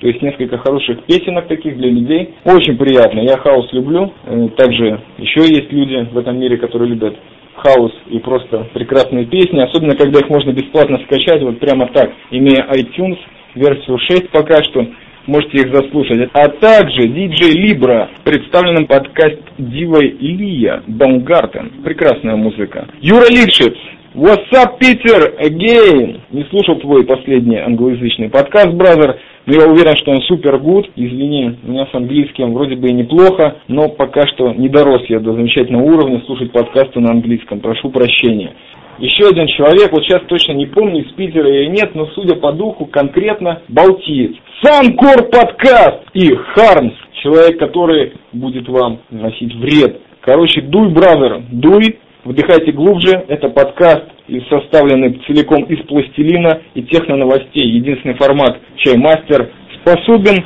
то 0.00 0.06
есть 0.06 0.22
несколько 0.22 0.58
хороших 0.58 1.02
песенок 1.04 1.46
таких 1.46 1.76
для 1.76 1.90
людей. 1.90 2.34
Очень 2.44 2.76
приятно. 2.76 3.20
Я 3.20 3.36
хаос 3.36 3.70
люблю. 3.72 4.12
Э, 4.24 4.48
также 4.56 5.00
еще 5.18 5.40
есть 5.40 5.70
люди 5.72 6.08
в 6.10 6.18
этом 6.18 6.38
мире, 6.38 6.56
которые 6.56 6.90
любят 6.90 7.16
хаос 7.56 7.92
и 8.08 8.18
просто 8.18 8.66
прекрасные 8.72 9.26
песни, 9.26 9.60
особенно 9.60 9.96
когда 9.96 10.20
их 10.20 10.28
можно 10.28 10.52
бесплатно 10.52 10.98
скачать 11.04 11.42
вот 11.42 11.58
прямо 11.58 11.88
так, 11.88 12.10
имея 12.30 12.66
iTunes 12.72 13.18
версию 13.54 13.98
6 13.98 14.30
пока 14.30 14.62
что, 14.62 14.86
можете 15.26 15.58
их 15.58 15.74
заслушать. 15.74 16.28
А 16.32 16.48
также 16.48 17.08
DJ 17.08 17.52
Libra, 17.52 18.08
представленном 18.24 18.86
подкаст 18.86 19.40
Дивой 19.58 20.16
Илья, 20.18 20.82
Баумгартен. 20.86 21.82
Прекрасная 21.84 22.36
музыка. 22.36 22.88
Юра 23.00 23.26
Лившиц, 23.30 23.76
What's 24.14 24.46
up, 24.52 24.78
Питер, 24.78 25.34
again? 25.40 26.20
Не 26.30 26.44
слушал 26.44 26.78
твой 26.78 27.04
последний 27.04 27.56
англоязычный 27.56 28.30
подкаст, 28.30 28.72
бразер, 28.72 29.18
но 29.44 29.52
я 29.52 29.66
уверен, 29.66 29.96
что 29.96 30.12
он 30.12 30.22
супер 30.22 30.56
гуд. 30.58 30.88
Извини, 30.94 31.58
у 31.64 31.72
меня 31.72 31.88
с 31.90 31.94
английским 31.96 32.54
вроде 32.54 32.76
бы 32.76 32.90
и 32.90 32.92
неплохо, 32.92 33.56
но 33.66 33.88
пока 33.88 34.24
что 34.28 34.52
не 34.52 34.68
дорос 34.68 35.02
я 35.08 35.18
до 35.18 35.32
замечательного 35.32 35.82
уровня 35.82 36.22
слушать 36.26 36.52
подкасты 36.52 37.00
на 37.00 37.10
английском. 37.10 37.58
Прошу 37.58 37.90
прощения. 37.90 38.52
Еще 38.98 39.26
один 39.26 39.48
человек, 39.48 39.90
вот 39.90 40.04
сейчас 40.04 40.22
точно 40.28 40.52
не 40.52 40.66
помню, 40.66 41.02
из 41.02 41.12
Питера 41.14 41.48
или 41.48 41.70
нет, 41.70 41.96
но 41.96 42.06
судя 42.14 42.36
по 42.36 42.52
духу, 42.52 42.86
конкретно 42.86 43.62
балтиец. 43.66 44.36
Санкор 44.62 45.28
подкаст 45.28 46.04
и 46.12 46.28
Хармс, 46.54 46.94
человек, 47.20 47.58
который 47.58 48.12
будет 48.32 48.68
вам 48.68 49.00
носить 49.10 49.56
вред. 49.56 50.00
Короче, 50.20 50.60
дуй, 50.62 50.90
бразер, 50.90 51.42
дуй, 51.50 51.98
Вдыхайте 52.24 52.72
глубже. 52.72 53.22
Это 53.28 53.50
подкаст, 53.50 54.04
составленный 54.48 55.20
целиком 55.26 55.64
из 55.64 55.84
пластилина 55.86 56.62
и 56.74 56.82
техноновостей. 56.84 57.66
Единственный 57.66 58.14
формат 58.14 58.58
«Чаймастер» 58.76 59.50
способен 59.80 60.42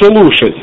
слушать. 0.00 0.54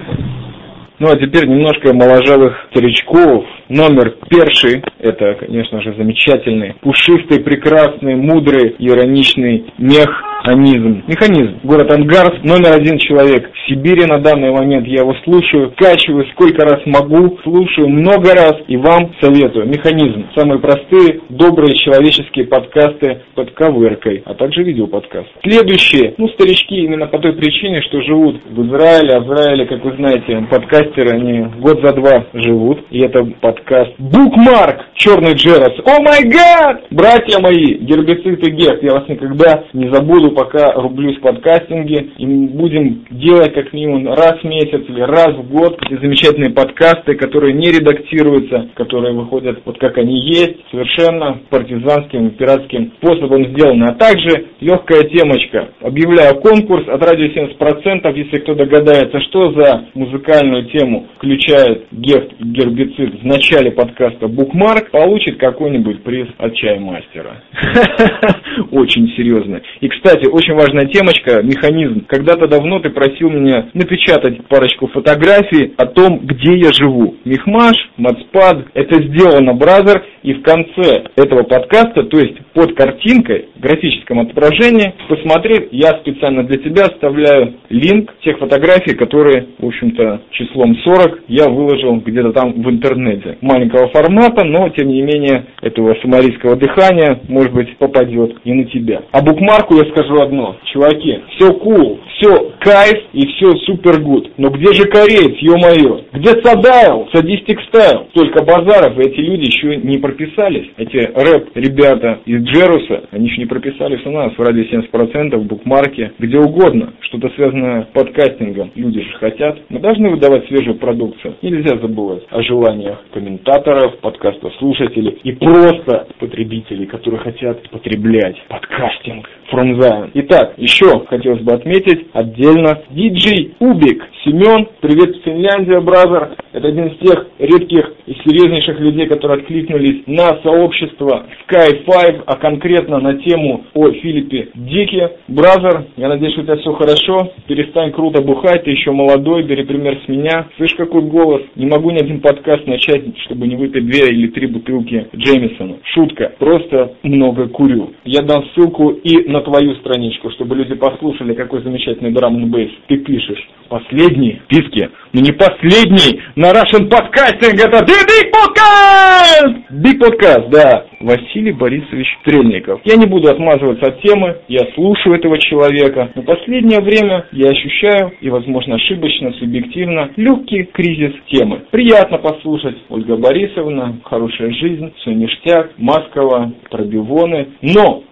Ну 1.00 1.10
а 1.10 1.18
теперь 1.18 1.48
немножко 1.48 1.94
моложавых 1.94 2.68
старичков. 2.72 3.46
Номер 3.68 4.16
перший, 4.30 4.82
это, 5.00 5.34
конечно 5.36 5.82
же, 5.82 5.96
замечательный, 5.96 6.76
пушистый, 6.80 7.42
прекрасный, 7.42 8.16
мудрый, 8.16 8.76
ироничный 8.80 9.66
мех 9.78 10.24
механизм. 10.44 11.04
Механизм. 11.08 11.60
Город 11.64 11.92
Ангарск, 11.92 12.44
номер 12.44 12.74
один 12.74 12.98
человек 12.98 13.50
в 13.52 13.70
Сибири 13.70 14.06
на 14.06 14.20
данный 14.20 14.52
момент. 14.52 14.86
Я 14.88 15.02
его 15.02 15.16
слушаю, 15.24 15.74
качиваю 15.78 16.26
сколько 16.34 16.66
раз 16.66 16.82
могу, 16.86 17.38
слушаю 17.44 17.90
много 17.90 18.34
раз 18.34 18.56
и 18.68 18.78
вам 18.78 19.14
советую. 19.22 19.68
Механизм. 19.68 20.28
Самые 20.36 20.60
простые, 20.60 21.22
добрые 21.30 21.76
человеческие 21.76 22.46
подкасты 22.46 23.22
под 23.36 23.52
ковыркой, 23.52 24.24
а 24.26 24.34
также 24.34 24.64
видеоподкаст. 24.64 25.30
Следующие, 25.44 26.14
ну, 26.18 26.28
старички 26.30 26.76
именно 26.76 27.08
по 27.08 27.20
той 27.20 27.34
причине, 27.34 27.82
что 27.84 28.02
живут 28.02 28.42
в 28.50 28.68
Израиле. 28.68 29.16
А 29.16 29.20
в 29.22 29.34
Израиле, 29.34 29.66
как 29.66 29.84
вы 29.84 29.96
знаете, 29.96 30.46
подкастеры, 30.50 31.12
они 31.12 31.48
год 31.60 31.80
за 31.82 31.94
два 31.94 32.26
живут. 32.34 32.82
И 32.92 33.00
это 33.00 33.24
подкаст 33.40 33.94
Букмарк, 33.98 34.82
Черный 34.96 35.34
Джерас. 35.34 35.74
О 35.86 36.02
май 36.02 36.24
гад! 36.26 36.84
Братья 36.92 37.40
мои, 37.40 37.76
гербицид 37.76 38.46
и 38.46 38.52
гефт, 38.52 38.84
я 38.84 38.94
вас 38.94 39.08
никогда 39.08 39.64
не 39.74 39.90
забуду 39.94 40.33
пока 40.34 40.74
рублюсь 40.74 41.18
в 41.18 41.22
подкастинге, 41.22 42.12
и 42.18 42.26
будем 42.26 43.06
делать 43.12 43.54
как 43.54 43.74
минимум 43.74 44.08
раз 44.08 44.40
в 44.42 44.44
месяц 44.44 44.82
или 44.88 45.02
раз 45.02 45.36
в 45.36 45.50
год 45.50 45.78
эти 45.86 46.00
замечательные 46.00 46.52
подкасты, 46.52 47.16
которые 47.16 47.54
не 47.54 47.70
редактируются, 47.70 48.70
которые 48.76 49.14
выходят 49.14 49.62
вот 49.66 49.78
как 49.80 49.98
они 49.98 50.20
есть, 50.20 50.58
совершенно 50.72 51.40
партизанским, 51.50 52.32
пиратским 52.32 52.94
способом 52.98 53.48
сделаны. 53.50 53.86
А 53.86 53.94
также 53.94 54.48
легкая 54.60 55.04
темочка. 55.04 55.70
Объявляю 55.82 56.40
конкурс 56.42 56.88
от 56.88 57.04
радио 57.04 57.26
70%, 57.26 58.18
если 58.18 58.40
кто 58.40 58.56
догадается, 58.56 59.20
что 59.22 59.52
за 59.54 59.86
музыкальную 59.94 60.66
тему 60.66 61.08
включает 61.18 61.86
гефт 61.92 62.34
гербицид 62.40 63.22
в 63.22 63.26
начале 63.26 63.72
подкаста 63.72 64.28
Букмарк, 64.28 64.92
получит 64.92 65.38
какой-нибудь 65.38 66.04
приз 66.04 66.28
от 66.38 66.56
чаймастера. 66.56 67.44
Очень 68.72 69.08
серьезно. 69.16 69.62
И, 69.82 69.88
кстати, 69.88 70.23
кстати, 70.24 70.28
очень 70.28 70.54
важная 70.54 70.86
темочка, 70.86 71.42
механизм. 71.42 72.06
Когда-то 72.08 72.48
давно 72.48 72.80
ты 72.80 72.90
просил 72.90 73.30
меня 73.30 73.70
напечатать 73.74 74.46
парочку 74.48 74.88
фотографий 74.88 75.74
о 75.78 75.86
том, 75.86 76.20
где 76.20 76.58
я 76.58 76.72
живу. 76.72 77.16
Мехмаш, 77.26 77.76
Матспад, 77.98 78.66
это 78.74 79.02
сделано, 79.04 79.54
бразер, 79.54 80.04
и 80.24 80.34
в 80.34 80.42
конце 80.42 81.04
этого 81.16 81.44
подкаста, 81.44 82.04
то 82.04 82.18
есть 82.18 82.38
под 82.54 82.76
картинкой, 82.76 83.50
в 83.56 83.60
графическом 83.60 84.22
отображении, 84.22 84.94
посмотреть, 85.10 85.70
я 85.72 86.00
специально 86.00 86.44
для 86.44 86.58
тебя 86.60 86.84
оставляю 86.84 87.56
линк 87.70 88.14
тех 88.24 88.38
фотографий, 88.40 88.96
которые, 88.96 89.48
в 89.60 89.68
общем-то, 89.68 90.22
числом 90.32 90.76
40 90.78 91.24
я 91.28 91.50
выложил 91.50 91.98
где-то 91.98 92.32
там 92.32 92.54
в 92.54 92.70
интернете. 92.70 93.38
Маленького 93.42 93.90
формата, 93.90 94.46
но, 94.46 94.70
тем 94.70 94.88
не 94.88 95.02
менее, 95.02 95.46
этого 95.62 95.96
сомалийского 96.02 96.56
дыхания, 96.56 97.20
может 97.28 97.54
быть, 97.54 97.78
попадет 97.78 98.38
и 98.46 98.54
на 98.54 98.64
тебя. 98.66 99.02
А 99.12 99.22
букмарку 99.22 99.76
я 99.76 99.90
скажу 99.92 100.13
одно. 100.22 100.58
Чуваки, 100.72 101.20
все 101.36 101.50
cool, 101.50 102.00
все 102.16 102.52
кайф 102.60 103.00
и 103.14 103.28
все 103.28 103.52
супер 103.66 104.02
гуд. 104.02 104.32
Но 104.38 104.50
где 104.50 104.72
же 104.74 104.86
кореец, 104.86 105.38
ё-моё? 105.40 106.02
Где 106.14 106.30
Садайл, 106.42 107.10
Садистик 107.14 107.62
Стайл? 107.68 108.08
Только 108.14 108.44
Базаров 108.44 108.98
и 108.98 109.02
эти 109.02 109.20
люди 109.20 109.46
еще 109.46 109.78
не 109.78 109.98
прописались. 109.98 110.70
Эти 110.78 110.98
рэп-ребята 110.98 112.20
из 112.26 112.44
Джеруса, 112.44 113.04
они 113.12 113.28
еще 113.28 113.42
не 113.42 113.46
прописались 113.46 114.06
у 114.06 114.12
нас 114.12 114.34
в 114.34 114.40
радио 114.40 114.64
70%, 114.64 115.38
в 115.38 115.46
букмарке, 115.46 116.14
где 116.20 116.38
угодно. 116.38 116.94
Что-то 117.02 117.30
связанное 117.36 117.84
с 117.84 117.86
подкастингом. 117.94 118.72
Люди 118.76 119.02
же 119.02 119.14
хотят. 119.20 119.60
Мы 119.70 119.80
должны 119.80 120.10
выдавать 120.10 120.48
свежую 120.48 120.76
продукцию. 120.76 121.36
Нельзя 121.42 121.78
забывать 121.78 122.24
о 122.30 122.42
желаниях 122.42 123.00
комментаторов, 123.14 123.98
подкаста 124.00 124.50
слушателей 124.60 125.20
и 125.24 125.32
просто 125.34 126.08
потребителей, 126.20 126.86
которые 126.86 127.22
хотят 127.22 127.70
потреблять 127.70 128.38
подкастинг. 128.48 129.30
From 129.52 129.80
Zion. 129.80 130.12
Итак, 130.14 130.54
еще 130.58 131.06
хотелось 131.08 131.42
бы 131.42 131.54
отметить 131.54 132.08
отдельно 132.14 132.82
диджей 132.92 133.56
Убик. 133.60 134.04
Семен, 134.24 134.68
привет, 134.80 135.18
Финляндия, 135.24 135.80
brother. 135.82 136.36
Это 136.54 136.68
один 136.68 136.88
из 136.88 136.98
тех 137.00 137.28
редких 137.40 137.94
и 138.06 138.14
серьезнейших 138.14 138.80
людей, 138.80 139.08
которые 139.08 139.40
откликнулись 139.40 140.04
на 140.08 140.40
сообщество 140.44 141.26
Sky 141.50 141.84
5, 141.86 142.22
а 142.26 142.36
конкретно 142.38 143.00
на 143.00 143.16
тему 143.16 143.66
о 143.74 143.92
Филиппе 143.92 144.50
Дике. 144.54 145.18
Brother, 145.28 145.86
я 145.98 146.10
надеюсь, 146.10 146.38
у 146.38 146.44
тебя 146.44 146.56
все 146.58 146.74
хорошо. 146.74 147.32
Перестань 147.48 147.92
круто 147.92 148.22
бухать, 148.22 148.64
ты 148.64 148.72
еще 148.72 148.92
молодой, 148.92 149.44
бери 149.44 149.64
пример 149.64 150.00
с 150.06 150.08
меня. 150.08 150.48
Слышь, 150.58 150.76
какой 150.76 151.02
голос. 151.02 151.42
Не 151.56 151.66
могу 151.66 151.92
ни 151.92 152.00
один 152.00 152.22
подкаст 152.22 152.68
начать, 152.68 153.04
чтобы 153.26 153.48
не 153.48 153.56
выпить 153.56 153.86
две 153.86 154.10
или 154.10 154.28
три 154.28 154.48
бутылки 154.48 155.08
Джеймисона. 155.16 155.78
Шутка. 155.94 156.34
Просто 156.40 156.94
много 157.04 157.48
курю. 157.48 157.92
Я 158.06 158.22
дам 158.22 158.46
ссылку 158.54 158.90
и 158.90 159.28
на 159.34 159.42
твою 159.42 159.76
страничку, 159.76 160.30
чтобы 160.32 160.56
люди 160.56 160.76
послушали, 160.76 161.34
какой 161.34 161.64
замечательный 161.64 162.12
драм 162.12 162.36
н 162.36 162.50
бейс 162.50 162.72
ты 162.88 162.98
пишешь. 162.98 163.50
Последний 163.68 164.40
в 164.40 164.54
списке, 164.54 164.92
но 165.12 165.22
не 165.22 165.32
последний 165.32 166.22
на 166.36 166.52
Russian 166.52 166.88
Podcasting, 166.88 167.56
это 167.56 167.80
The 167.80 167.98
Big 168.06 168.32
Podcast! 168.32 169.64
Big 169.72 170.00
Podcast, 170.00 170.50
да. 170.50 170.86
Василий 171.00 171.52
Борисович 171.52 172.08
Стрельников. 172.22 172.80
Я 172.86 172.96
не 172.96 173.08
буду 173.08 173.30
отмазываться 173.30 173.88
от 173.90 174.02
темы, 174.02 174.38
я 174.48 174.60
слушаю 174.76 175.16
этого 175.16 175.38
человека, 175.40 176.12
но 176.16 176.22
последнее 176.22 176.80
время 176.80 177.26
я 177.32 177.50
ощущаю, 177.50 178.14
и 178.22 178.30
возможно 178.30 178.76
ошибочно, 178.76 179.34
субъективно, 179.34 180.12
легкий 180.16 180.64
кризис 180.64 181.14
темы. 181.30 181.64
Приятно 181.72 182.20
послушать 182.20 182.78
Ольга 182.90 183.18
Борисовна, 183.18 183.98
хорошая 184.06 184.52
жизнь, 184.52 184.94
все 184.98 185.12
ништяк, 185.12 185.72
Маскова, 185.78 186.54
пробивоны, 186.70 187.50
но 187.62 188.04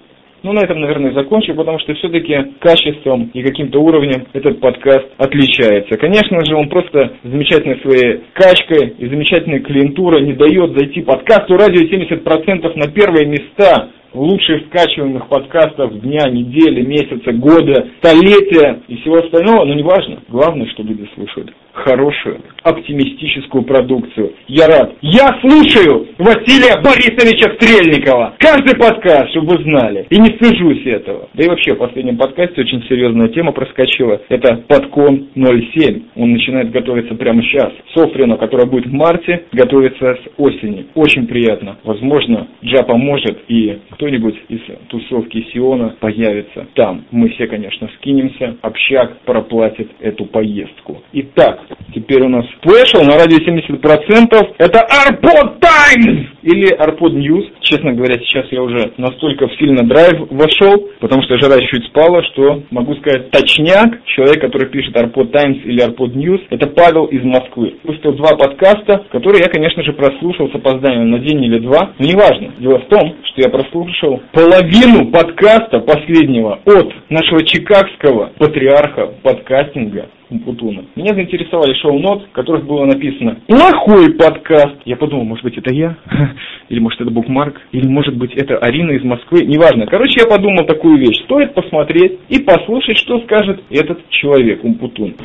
ну, 0.43 0.53
на 0.53 0.61
этом, 0.61 0.81
наверное, 0.81 1.13
закончу, 1.13 1.53
потому 1.53 1.79
что 1.79 1.93
все-таки 1.93 2.35
качеством 2.59 3.29
и 3.33 3.43
каким-то 3.43 3.79
уровнем 3.79 4.25
этот 4.33 4.59
подкаст 4.59 5.07
отличается. 5.17 5.97
Конечно 5.97 6.43
же, 6.45 6.55
он 6.55 6.67
просто 6.69 7.13
замечательной 7.23 7.79
своей 7.81 8.21
качкой 8.33 8.95
и 8.97 9.07
замечательной 9.07 9.59
клиентурой 9.59 10.25
не 10.25 10.33
дает 10.33 10.77
зайти 10.77 11.01
подкасту 11.01 11.57
радио 11.57 11.81
70% 11.81 12.75
на 12.75 12.91
первые 12.91 13.27
места 13.27 13.89
лучших 14.13 14.67
скачиваемых 14.67 15.27
подкастов 15.27 15.99
дня, 16.01 16.29
недели, 16.29 16.81
месяца, 16.81 17.31
года, 17.33 17.87
столетия 17.99 18.81
и 18.87 18.97
всего 18.97 19.17
остального, 19.17 19.65
но 19.65 19.73
неважно. 19.73 20.19
Главное, 20.29 20.67
что 20.67 20.83
люди 20.83 21.07
слушают 21.15 21.51
хорошую, 21.73 22.41
оптимистическую 22.63 23.63
продукцию. 23.63 24.33
Я 24.47 24.67
рад. 24.67 24.93
Я 25.01 25.27
слушаю 25.41 26.07
Василия 26.17 26.81
Борисовича 26.81 27.53
Стрельникова. 27.55 28.35
Каждый 28.39 28.77
подкаст, 28.77 29.29
чтобы 29.31 29.55
вы 29.57 29.63
знали. 29.63 30.05
И 30.09 30.17
не 30.17 30.35
стыжусь 30.35 30.85
этого. 30.85 31.29
Да 31.33 31.43
и 31.43 31.47
вообще, 31.47 31.73
в 31.73 31.77
последнем 31.77 32.17
подкасте 32.17 32.61
очень 32.61 32.83
серьезная 32.83 33.29
тема 33.29 33.51
проскочила. 33.51 34.21
Это 34.29 34.57
подкон 34.67 35.29
07. 35.35 36.03
Он 36.15 36.33
начинает 36.33 36.71
готовиться 36.71 37.15
прямо 37.15 37.41
сейчас. 37.43 37.71
Софрина, 37.95 38.37
которая 38.37 38.67
будет 38.67 38.87
в 38.87 38.93
марте, 38.93 39.45
готовится 39.51 40.15
с 40.15 40.29
осени. 40.37 40.87
Очень 40.95 41.27
приятно. 41.27 41.77
Возможно, 41.83 42.47
Джа 42.63 42.83
поможет 42.83 43.39
и 43.47 43.79
кто-нибудь 44.01 44.35
из 44.49 44.61
тусовки 44.87 45.45
Сиона 45.53 45.95
появится 45.99 46.65
там. 46.73 47.05
Мы 47.11 47.29
все, 47.29 47.45
конечно, 47.45 47.87
скинемся. 47.97 48.57
Общак 48.63 49.19
проплатит 49.25 49.91
эту 49.99 50.25
поездку. 50.25 51.03
Итак, 51.13 51.59
Теперь 51.93 52.21
у 52.23 52.29
нас 52.29 52.45
special 52.57 53.03
на 53.03 53.17
радио 53.17 53.37
70%. 53.37 54.55
Это 54.57 54.79
Rpod 54.79 55.59
Times! 55.59 56.27
Или 56.43 56.73
Rpod 56.73 57.13
News. 57.13 57.45
Честно 57.61 57.93
говоря, 57.93 58.15
сейчас 58.15 58.47
я 58.51 58.61
уже 58.61 58.93
настолько 58.97 59.47
сильно 59.59 59.83
драйв 59.87 60.27
вошел, 60.29 60.89
потому 60.99 61.23
что 61.23 61.37
жара 61.37 61.59
чуть 61.67 61.85
спала, 61.85 62.23
что 62.23 62.63
могу 62.71 62.95
сказать 62.95 63.31
точняк. 63.31 64.03
Человек, 64.05 64.41
который 64.41 64.69
пишет 64.69 64.95
Rpod 64.97 65.31
Times 65.31 65.59
или 65.63 65.81
Rpod 65.81 66.15
News, 66.15 66.41
это 66.49 66.67
Павел 66.67 67.05
из 67.05 67.23
Москвы. 67.23 67.75
Выпустил 67.83 68.13
два 68.13 68.35
подкаста, 68.35 69.05
которые 69.11 69.43
я, 69.43 69.49
конечно 69.49 69.83
же, 69.83 69.93
прослушал 69.93 70.49
с 70.49 70.55
опозданием 70.55 71.11
на 71.11 71.19
день 71.19 71.43
или 71.43 71.59
два. 71.59 71.93
Но 71.99 72.05
неважно. 72.05 72.53
Дело 72.59 72.79
в 72.79 72.85
том, 72.85 73.15
что 73.23 73.41
я 73.41 73.49
прослушал 73.49 74.21
половину 74.33 75.11
подкаста 75.11 75.79
последнего 75.79 76.59
от 76.65 76.93
нашего 77.09 77.43
чикагского 77.45 78.31
патриарха 78.37 79.13
подкастинга 79.23 80.07
Путуна. 80.39 80.83
Меня 80.95 81.13
заинтересовали 81.13 81.73
шоу-нот, 81.75 82.27
в 82.27 82.31
которых 82.31 82.65
было 82.65 82.85
написано 82.85 83.37
«Плохой 83.47 84.13
подкаст». 84.13 84.77
Я 84.85 84.95
подумал, 84.95 85.25
может 85.25 85.43
быть, 85.43 85.57
это 85.57 85.73
я? 85.73 85.97
Или 86.69 86.79
может, 86.79 87.01
это 87.01 87.11
букмарк? 87.11 87.59
Или 87.71 87.87
может 87.87 88.15
быть, 88.15 88.33
это 88.33 88.57
Арина 88.57 88.91
из 88.91 89.03
Москвы? 89.03 89.45
Неважно. 89.45 89.85
Короче, 89.87 90.21
я 90.21 90.27
подумал 90.27 90.65
такую 90.65 90.97
вещь. 90.97 91.21
Стоит 91.25 91.53
посмотреть 91.53 92.19
и 92.29 92.39
послушать, 92.39 92.97
что 92.97 93.19
скажет 93.21 93.61
этот 93.69 94.07
человек, 94.09 94.63
Умпутун. 94.63 95.15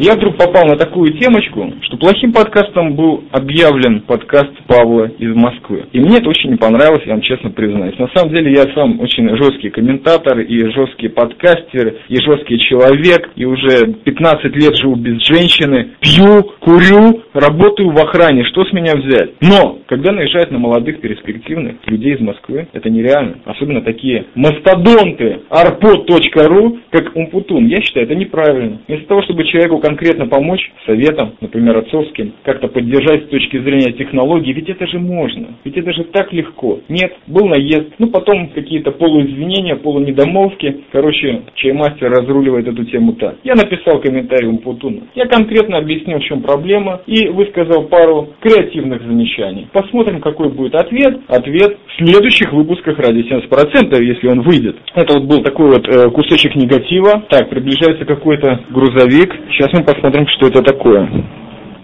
Я 0.00 0.14
вдруг 0.14 0.36
попал 0.36 0.64
на 0.66 0.76
такую 0.76 1.12
темочку, 1.18 1.72
что 1.82 1.98
плохим 1.98 2.32
подкастом 2.32 2.94
был 2.94 3.24
объявлен 3.32 4.00
подкаст 4.00 4.50
Павла 4.66 5.04
из 5.18 5.34
Москвы. 5.34 5.84
И 5.92 6.00
мне 6.00 6.16
это 6.16 6.30
очень 6.30 6.50
не 6.50 6.56
понравилось, 6.56 7.02
я 7.04 7.12
вам 7.12 7.20
честно 7.20 7.50
признаюсь. 7.50 7.98
На 7.98 8.08
самом 8.14 8.32
деле 8.32 8.50
я 8.50 8.64
сам 8.74 8.98
очень 9.00 9.28
жесткий 9.36 9.68
комментатор, 9.68 10.40
и 10.40 10.70
жесткий 10.70 11.08
подкастер, 11.08 11.96
и 12.08 12.16
жесткий 12.16 12.58
человек, 12.60 13.30
и 13.36 13.44
уже 13.44 13.92
15 14.04 14.56
лет 14.56 14.74
живу 14.76 14.96
без 14.96 15.22
женщины, 15.22 15.90
пью, 16.00 16.44
курю, 16.60 17.22
работаю 17.34 17.90
в 17.90 17.98
охране, 17.98 18.44
что 18.44 18.64
с 18.64 18.72
меня 18.72 18.94
взять? 18.96 19.32
Но, 19.42 19.80
когда 19.86 20.12
наезжают 20.12 20.50
на 20.50 20.58
молодых 20.58 21.00
перспективных 21.00 21.76
людей 21.86 22.14
из 22.14 22.20
Москвы, 22.20 22.68
это 22.72 22.88
нереально. 22.88 23.36
Особенно 23.44 23.82
такие 23.82 24.24
мастодонты 24.34 25.40
arpod.ru, 25.50 26.78
как 26.90 27.14
Умпутун. 27.14 27.66
Я 27.66 27.82
считаю, 27.82 28.06
это 28.06 28.14
неправильно. 28.14 28.78
Вместо 28.88 29.06
того, 29.06 29.22
чтобы 29.22 29.44
человеку 29.44 29.78
конкретно 29.90 30.26
помочь 30.26 30.70
советом, 30.86 31.34
например, 31.40 31.78
отцовским, 31.78 32.32
как-то 32.44 32.68
поддержать 32.68 33.24
с 33.24 33.28
точки 33.28 33.58
зрения 33.58 33.92
технологий, 33.92 34.52
ведь 34.52 34.68
это 34.68 34.86
же 34.86 35.00
можно, 35.00 35.48
ведь 35.64 35.76
это 35.76 35.92
же 35.92 36.04
так 36.04 36.32
легко. 36.32 36.78
Нет, 36.88 37.12
был 37.26 37.46
наезд, 37.46 37.88
ну 37.98 38.08
потом 38.08 38.50
какие-то 38.50 38.92
полуизвинения, 38.92 39.76
полунедомолвки, 39.76 40.84
короче, 40.92 41.42
чаймастер 41.54 42.10
разруливает 42.10 42.68
эту 42.68 42.84
тему 42.84 43.14
так. 43.14 43.36
Я 43.42 43.54
написал 43.54 44.00
комментарий 44.00 44.48
Умпутуна, 44.48 45.02
я 45.14 45.26
конкретно 45.26 45.78
объяснил, 45.78 46.18
в 46.18 46.24
чем 46.24 46.42
проблема, 46.42 47.02
и 47.06 47.28
высказал 47.28 47.84
пару 47.88 48.28
креативных 48.40 49.02
замечаний. 49.02 49.66
Посмотрим, 49.72 50.20
какой 50.20 50.50
будет 50.50 50.74
ответ. 50.74 51.20
Ответ 51.26 51.78
в 51.86 52.04
следующих 52.04 52.52
выпусках 52.52 52.98
ради 52.98 53.20
70%, 53.20 54.02
если 54.02 54.28
он 54.28 54.42
выйдет. 54.42 54.76
Это 54.94 55.18
вот 55.18 55.28
был 55.28 55.42
такой 55.42 55.70
вот 55.70 55.88
э, 55.88 56.10
кусочек 56.10 56.54
негатива. 56.54 57.24
Так, 57.28 57.48
приближается 57.48 58.04
какой-то 58.04 58.60
грузовик. 58.70 59.34
Сейчас 59.50 59.69
мы 59.72 59.78
мы 59.78 59.84
посмотрим, 59.84 60.26
что 60.28 60.46
это 60.46 60.62
такое. 60.62 61.08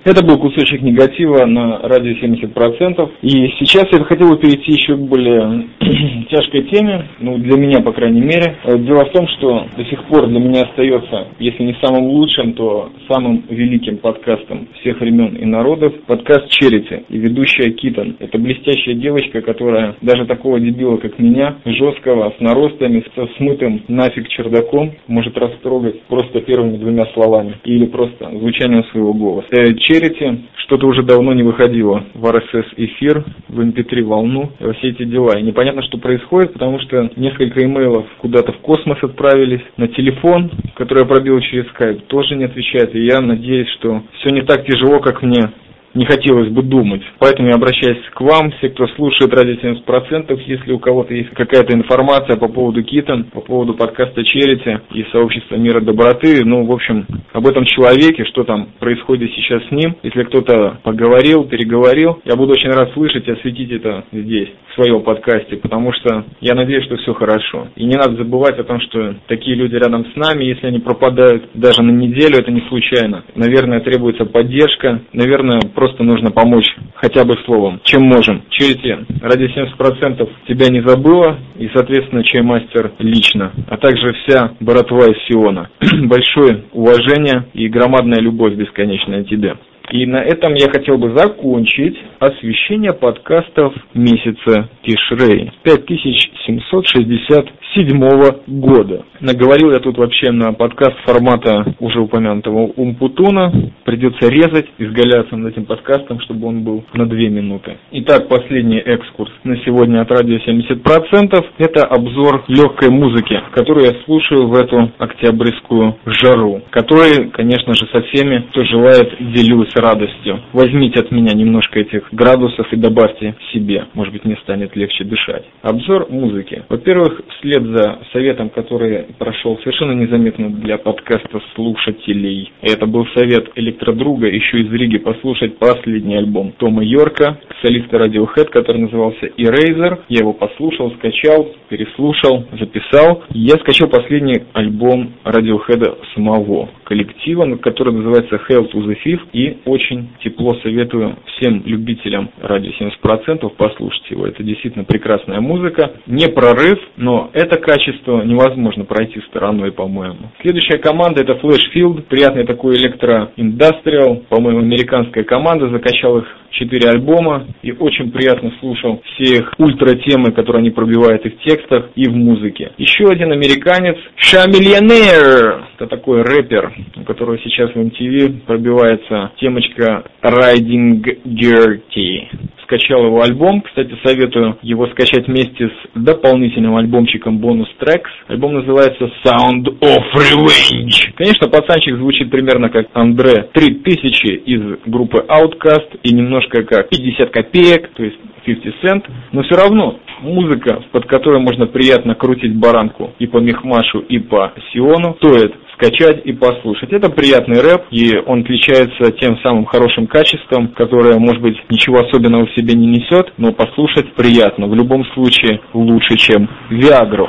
Это 0.07 0.25
был 0.25 0.39
кусочек 0.39 0.83
негатива 0.83 1.47
на 1.47 1.81
радио 1.81 2.13
70%. 2.13 3.11
И 3.23 3.29
сейчас 3.59 3.89
я 3.91 4.05
хотел 4.05 4.29
бы 4.29 4.39
перейти 4.39 4.71
еще 4.71 4.95
к 4.95 5.01
более 5.01 5.67
тяжкой 6.31 6.63
теме, 6.71 7.09
ну, 7.19 7.39
для 7.39 7.57
меня, 7.57 7.81
по 7.81 7.91
крайней 7.91 8.21
мере. 8.21 8.57
Э, 8.63 8.79
дело 8.79 9.05
в 9.07 9.11
том, 9.11 9.27
что 9.27 9.67
до 9.77 9.85
сих 9.87 10.05
пор 10.05 10.29
для 10.29 10.39
меня 10.39 10.63
остается, 10.63 11.27
если 11.41 11.65
не 11.65 11.77
самым 11.83 12.05
лучшим, 12.05 12.53
то 12.53 12.91
самым 13.11 13.43
великим 13.49 13.99
подкастом 13.99 14.69
всех 14.81 15.01
времен 15.01 15.35
и 15.35 15.45
народов, 15.45 15.93
подкаст 16.07 16.51
Черити 16.51 17.03
и 17.09 17.19
ведущая 17.19 17.73
Китон. 17.73 18.15
Это 18.21 18.39
блестящая 18.39 18.95
девочка, 18.95 19.43
которая 19.43 19.97
даже 20.03 20.25
такого 20.27 20.61
дебила, 20.61 20.99
как 20.99 21.19
меня, 21.19 21.57
жесткого, 21.65 22.33
с 22.39 22.41
наростами, 22.41 23.05
со 23.17 23.27
смытым 23.39 23.83
нафиг 23.89 24.29
чердаком, 24.29 24.93
может 25.09 25.37
растрогать 25.37 26.01
просто 26.03 26.43
первыми 26.43 26.77
двумя 26.77 27.07
словами 27.07 27.57
или 27.65 27.87
просто 27.87 28.31
звучанием 28.39 28.85
своего 28.93 29.13
голоса. 29.13 29.49
Charity 29.97 30.45
что-то 30.67 30.87
уже 30.89 31.03
давно 31.03 31.33
не 31.33 31.43
выходило 31.43 32.05
в 32.15 32.27
RSS 32.27 32.67
эфир, 32.77 33.25
в 33.49 33.61
MP3 33.61 34.03
волну, 34.03 34.51
все 34.59 34.89
эти 34.89 35.05
дела. 35.05 35.39
И 35.39 35.43
непонятно, 35.43 35.83
что 35.83 35.99
происходит, 35.99 36.53
потому 36.53 36.81
что 36.81 37.11
несколько 37.17 37.63
имейлов 37.65 38.07
куда-то 38.19 38.53
в 38.53 38.59
космос 38.59 38.99
отправились, 39.03 39.63
на 39.77 39.89
телефон, 39.89 40.51
который 40.75 41.01
я 41.01 41.05
пробил 41.07 41.41
через 41.41 41.67
Skype, 41.67 42.07
тоже 42.09 42.35
не 42.35 42.45
отвечает. 42.45 42.95
И 42.95 43.05
я 43.05 43.21
надеюсь, 43.21 43.69
что 43.79 44.03
все 44.19 44.31
не 44.31 44.43
так 44.43 44.67
тяжело, 44.67 44.99
как 44.99 45.23
мне 45.23 45.53
не 45.97 46.05
хотелось 46.05 46.51
бы 46.51 46.63
думать. 46.63 47.03
Поэтому 47.19 47.49
я 47.49 47.55
обращаюсь 47.55 47.99
к 48.15 48.21
вам, 48.21 48.53
все, 48.53 48.69
кто 48.69 48.87
слушает 48.89 49.33
радио 49.35 49.55
70%, 49.55 50.41
если 50.47 50.73
у 50.73 50.79
кого-то 50.79 51.15
есть 51.15 51.31
какая-то 51.31 51.75
информация 51.75 52.37
по 52.37 52.49
поводу 52.49 52.83
Китон, 52.83 53.25
по 53.25 53.41
поводу 53.41 53.75
подкаста 53.75 54.23
Черити 54.25 54.81
и 54.93 55.05
сообщества 55.11 55.57
мира 55.57 55.81
доброты, 55.81 56.45
ну, 56.45 56.65
в 56.67 56.73
общем, 56.73 57.07
об 57.33 57.47
этом 57.47 57.65
человеке, 57.65 58.25
что 58.27 58.45
там 58.45 58.69
происходит 58.79 59.31
сейчас 59.33 59.67
с 59.69 59.71
ним. 59.71 59.97
Если 60.03 60.23
кто-то 60.25 60.79
поговорил, 60.83 61.45
переговорил, 61.45 62.21
я 62.25 62.37
буду 62.37 62.53
очень 62.53 62.71
рад 62.71 62.93
слышать 62.93 63.27
и 63.27 63.33
осветить 63.33 63.73
это 63.73 64.05
здесь, 64.13 64.51
в 64.71 64.75
своем 64.75 65.03
подкасте, 65.03 65.57
потому 65.57 65.93
что 65.93 66.25
я 66.41 66.55
надеюсь, 66.55 66.85
что 66.85 66.97
все 66.97 67.15
хорошо. 67.15 67.69
И 67.77 67.85
не 67.85 67.97
надо 67.97 68.17
забывать 68.17 68.59
о 68.59 68.65
том, 68.65 68.81
что 68.81 69.17
такие 69.27 69.57
люди 69.57 69.75
рядом 69.75 70.05
с 70.13 70.17
нами, 70.17 70.45
если 70.45 70.67
они 70.67 70.79
пропадают 70.79 71.49
даже 71.55 71.83
на 71.83 71.91
неделю, 71.91 72.39
это 72.39 72.51
не 72.51 72.63
случайно. 72.69 73.25
Наверное, 73.35 73.81
требуется 73.81 74.27
поддержка, 74.27 75.01
наверное, 75.13 75.61
просто 75.75 75.86
просто 75.87 76.03
нужно 76.03 76.33
помочь 76.33 76.67
хотя 76.97 77.25
бы 77.25 77.35
словом, 77.45 77.81
чем 77.85 78.03
можем. 78.03 78.43
Черти, 78.51 78.99
ради 79.23 79.45
70% 79.45 80.29
тебя 80.49 80.69
не 80.69 80.81
забыла, 80.81 81.39
и, 81.57 81.69
соответственно, 81.73 82.25
чаймастер 82.25 82.93
лично, 82.99 83.53
а 83.69 83.77
также 83.77 84.13
вся 84.15 84.53
братва 84.59 85.07
из 85.07 85.17
Сиона. 85.29 85.69
Большое 86.03 86.65
уважение 86.73 87.47
и 87.55 87.69
громадная 87.69 88.21
любовь 88.21 88.55
бесконечная 88.55 89.23
тебе. 89.25 89.57
И 89.91 90.05
на 90.07 90.23
этом 90.23 90.55
я 90.55 90.69
хотел 90.69 90.99
бы 90.99 91.17
закончить 91.17 91.97
освещение 92.19 92.93
подкастов 92.93 93.75
месяца 93.95 94.69
Тишрей. 94.83 95.53
5760 95.63 97.47
седьмого 97.75 98.41
года. 98.47 99.05
Наговорил 99.21 99.71
я 99.71 99.79
тут 99.79 99.99
вообще 99.99 100.33
на 100.33 100.53
подкаст 100.53 100.97
формата 101.05 101.75
уже 101.79 102.01
упомянутого 102.01 102.73
Умпутуна. 102.77 103.53
Придется 103.85 104.29
резать, 104.29 104.67
изгаляться 104.79 105.37
над 105.37 105.53
этим 105.53 105.67
подкастом, 105.67 106.21
чтобы 106.21 106.49
он 106.49 106.65
был 106.65 106.85
на 106.95 107.07
две 107.07 107.29
минуты. 107.29 107.77
Итак, 107.93 108.29
последний 108.29 108.79
экскурс 108.79 109.31
на 109.45 109.57
сегодня 109.59 110.01
от 110.01 110.11
радио 110.11 110.37
70%. 110.39 111.45
Это 111.59 111.87
обзор 111.87 112.45
легкой 112.49 112.91
музыки, 112.91 113.41
которую 113.53 113.87
я 113.87 113.93
слушаю 114.05 114.49
в 114.49 114.55
эту 114.55 114.91
октябрьскую 114.99 115.97
жару, 116.07 116.63
который, 116.71 117.31
конечно 117.31 117.75
же, 117.75 117.87
со 117.93 118.03
всеми, 118.03 118.47
кто 118.51 118.65
желает, 118.65 119.13
делюсь 119.21 119.76
радостью. 119.77 120.41
Возьмите 120.53 121.01
от 121.01 121.11
меня 121.11 121.33
немножко 121.35 121.81
этих 121.81 122.09
градусов 122.13 122.73
и 122.73 122.77
добавьте 122.77 123.35
себе. 123.53 123.87
Может 123.95 124.13
быть, 124.13 124.25
мне 124.25 124.37
станет 124.43 124.75
легче 124.77 125.05
дышать. 125.05 125.45
Обзор 125.63 126.09
музыки. 126.11 126.65
Во-первых, 126.69 127.21
вслед 127.37 127.63
за 127.65 127.99
советом, 128.13 128.51
который 128.51 129.07
прошел 129.19 129.59
совершенно 129.59 129.93
незаметно 129.93 130.51
для 130.51 130.79
подкаста 130.79 131.41
слушателей. 131.55 132.53
Это 132.63 132.87
был 132.87 133.07
совет 133.15 133.51
электродруга 133.55 134.27
еще 134.27 134.59
из 134.59 134.73
Риги 134.73 134.99
послушать 134.99 135.59
последний 135.59 136.17
альбом 136.17 136.53
Тома 136.59 136.85
Йорка, 136.85 137.39
солиста 137.63 137.97
Radiohead, 137.97 138.47
который 138.47 138.83
назывался 138.83 139.27
Eraser. 139.37 140.01
Я 140.09 140.21
его 140.21 140.33
послушал, 140.33 140.93
скачал, 140.93 141.49
переслушал, 141.69 142.45
записал. 142.59 143.25
Я 143.31 143.57
скачал 143.57 143.89
последний 143.89 144.43
альбом 144.53 145.13
Radiohead 145.25 145.97
самого. 146.15 146.71
Коллектива, 146.87 147.57
который 147.57 147.93
называется 147.93 148.41
Hell 148.49 148.71
to 148.73 148.87
the 148.87 148.97
Fifth, 149.05 149.29
и 149.33 149.59
очень 149.65 150.09
тепло 150.23 150.55
советую 150.63 151.17
всем 151.27 151.63
любителям 151.67 152.31
радио 152.41 152.71
70% 152.71 153.49
послушать 153.57 154.11
его. 154.11 154.27
Это 154.27 154.43
действительно 154.43 154.85
прекрасная 154.85 155.41
музыка, 155.41 155.93
не 156.07 156.29
прорыв, 156.29 156.79
но 156.97 157.31
это 157.33 157.61
качество 157.61 158.23
невозможно 158.23 158.85
пройти 158.85 159.21
стороной, 159.29 159.73
по-моему. 159.73 160.31
Следующая 160.43 160.79
команда 160.79 161.23
это 161.23 161.33
Flashfield, 161.33 162.03
приятный 162.03 162.47
такой 162.47 162.77
электро-индастриал, 162.77 164.23
по-моему, 164.29 164.61
американская 164.61 165.25
команда, 165.25 165.69
закачал 165.69 166.19
их 166.19 166.27
четыре 166.51 166.91
альбома 166.91 167.47
и 167.63 167.73
очень 167.73 168.11
приятно 168.11 168.53
слушал 168.61 169.03
все 169.05 169.39
их 169.39 169.53
ультра-темы, 169.59 170.33
которые 170.33 170.61
они 170.61 170.71
пробивают 170.71 171.25
и 171.27 171.31
в 171.31 171.39
текстах, 171.41 171.91
и 171.95 172.09
в 172.09 172.15
музыке. 172.15 172.73
Еще 172.79 173.07
один 173.07 173.33
американец, 173.33 173.97
Шамильонер, 174.17 175.65
это 175.77 175.87
такой 175.87 176.23
рэпер, 176.23 176.73
у 176.97 177.05
которого 177.05 177.39
сейчас 177.39 177.71
в 177.71 177.77
MTV 177.77 178.41
пробивается 178.47 179.33
темочка 179.39 180.05
Riding 180.23 181.03
Dirty. 181.25 182.29
Скачал 182.67 183.07
его 183.07 183.23
альбом, 183.23 183.61
кстати, 183.63 183.95
советую 184.05 184.59
его 184.61 184.89
скачать 184.89 185.29
вместе 185.29 185.69
с 185.69 185.73
дополнительным 185.95 186.75
альбомчиком 186.75 187.39
бонус 187.39 187.69
трекс. 187.79 188.11
Альбом 188.27 188.55
называется 188.55 189.05
Sound 189.25 189.67
of 189.81 190.03
Revenge. 190.17 191.13
Конечно, 191.15 191.49
пацанчик 191.49 191.97
звучит 191.97 192.29
примерно 192.29 192.69
как 192.69 192.89
Андре 192.93 193.49
3000 193.53 194.27
из 194.47 194.79
группы 194.85 195.25
Outcast 195.29 196.01
и 196.03 196.13
немножко 196.13 196.65
как 196.65 196.89
50 196.89 197.31
копеек, 197.31 197.91
то 197.95 198.03
есть 198.03 198.19
50 198.45 198.75
Cent, 198.83 199.05
но 199.31 199.43
все 199.43 199.57
равно 199.57 200.01
музыка, 200.21 200.83
под 200.93 201.07
которой 201.07 201.41
можно 201.41 201.67
приятно 201.67 202.15
крутить 202.15 202.57
баранку 202.57 203.13
и 203.19 203.27
по 203.27 203.39
Мехмашу, 203.39 204.01
и 204.01 204.19
по 204.19 204.53
Сиону, 204.73 205.17
стоит 205.19 205.55
скачать 205.77 206.25
и 206.25 206.33
послушать. 206.33 206.93
Это 206.93 207.11
приятный 207.11 207.61
рэп, 207.61 207.85
и 207.91 208.17
он 208.27 208.41
отличается 208.41 209.13
тем 209.21 209.39
самым 209.41 209.67
хорошим 209.67 210.07
качеством, 210.07 210.69
которое, 210.69 211.19
может 211.19 211.43
быть, 211.43 211.57
ничего 211.69 211.99
особенного 211.99 212.47
в 212.47 212.55
себе 212.57 212.75
не 212.75 212.87
несет, 212.87 213.33
но 213.37 213.53
послушать 213.53 214.15
приятно. 214.15 214.67
В 214.67 214.75
любом 214.75 215.05
случае 215.13 215.61
лучше, 215.75 216.17
чем 216.17 216.49
Виагру. 216.71 217.29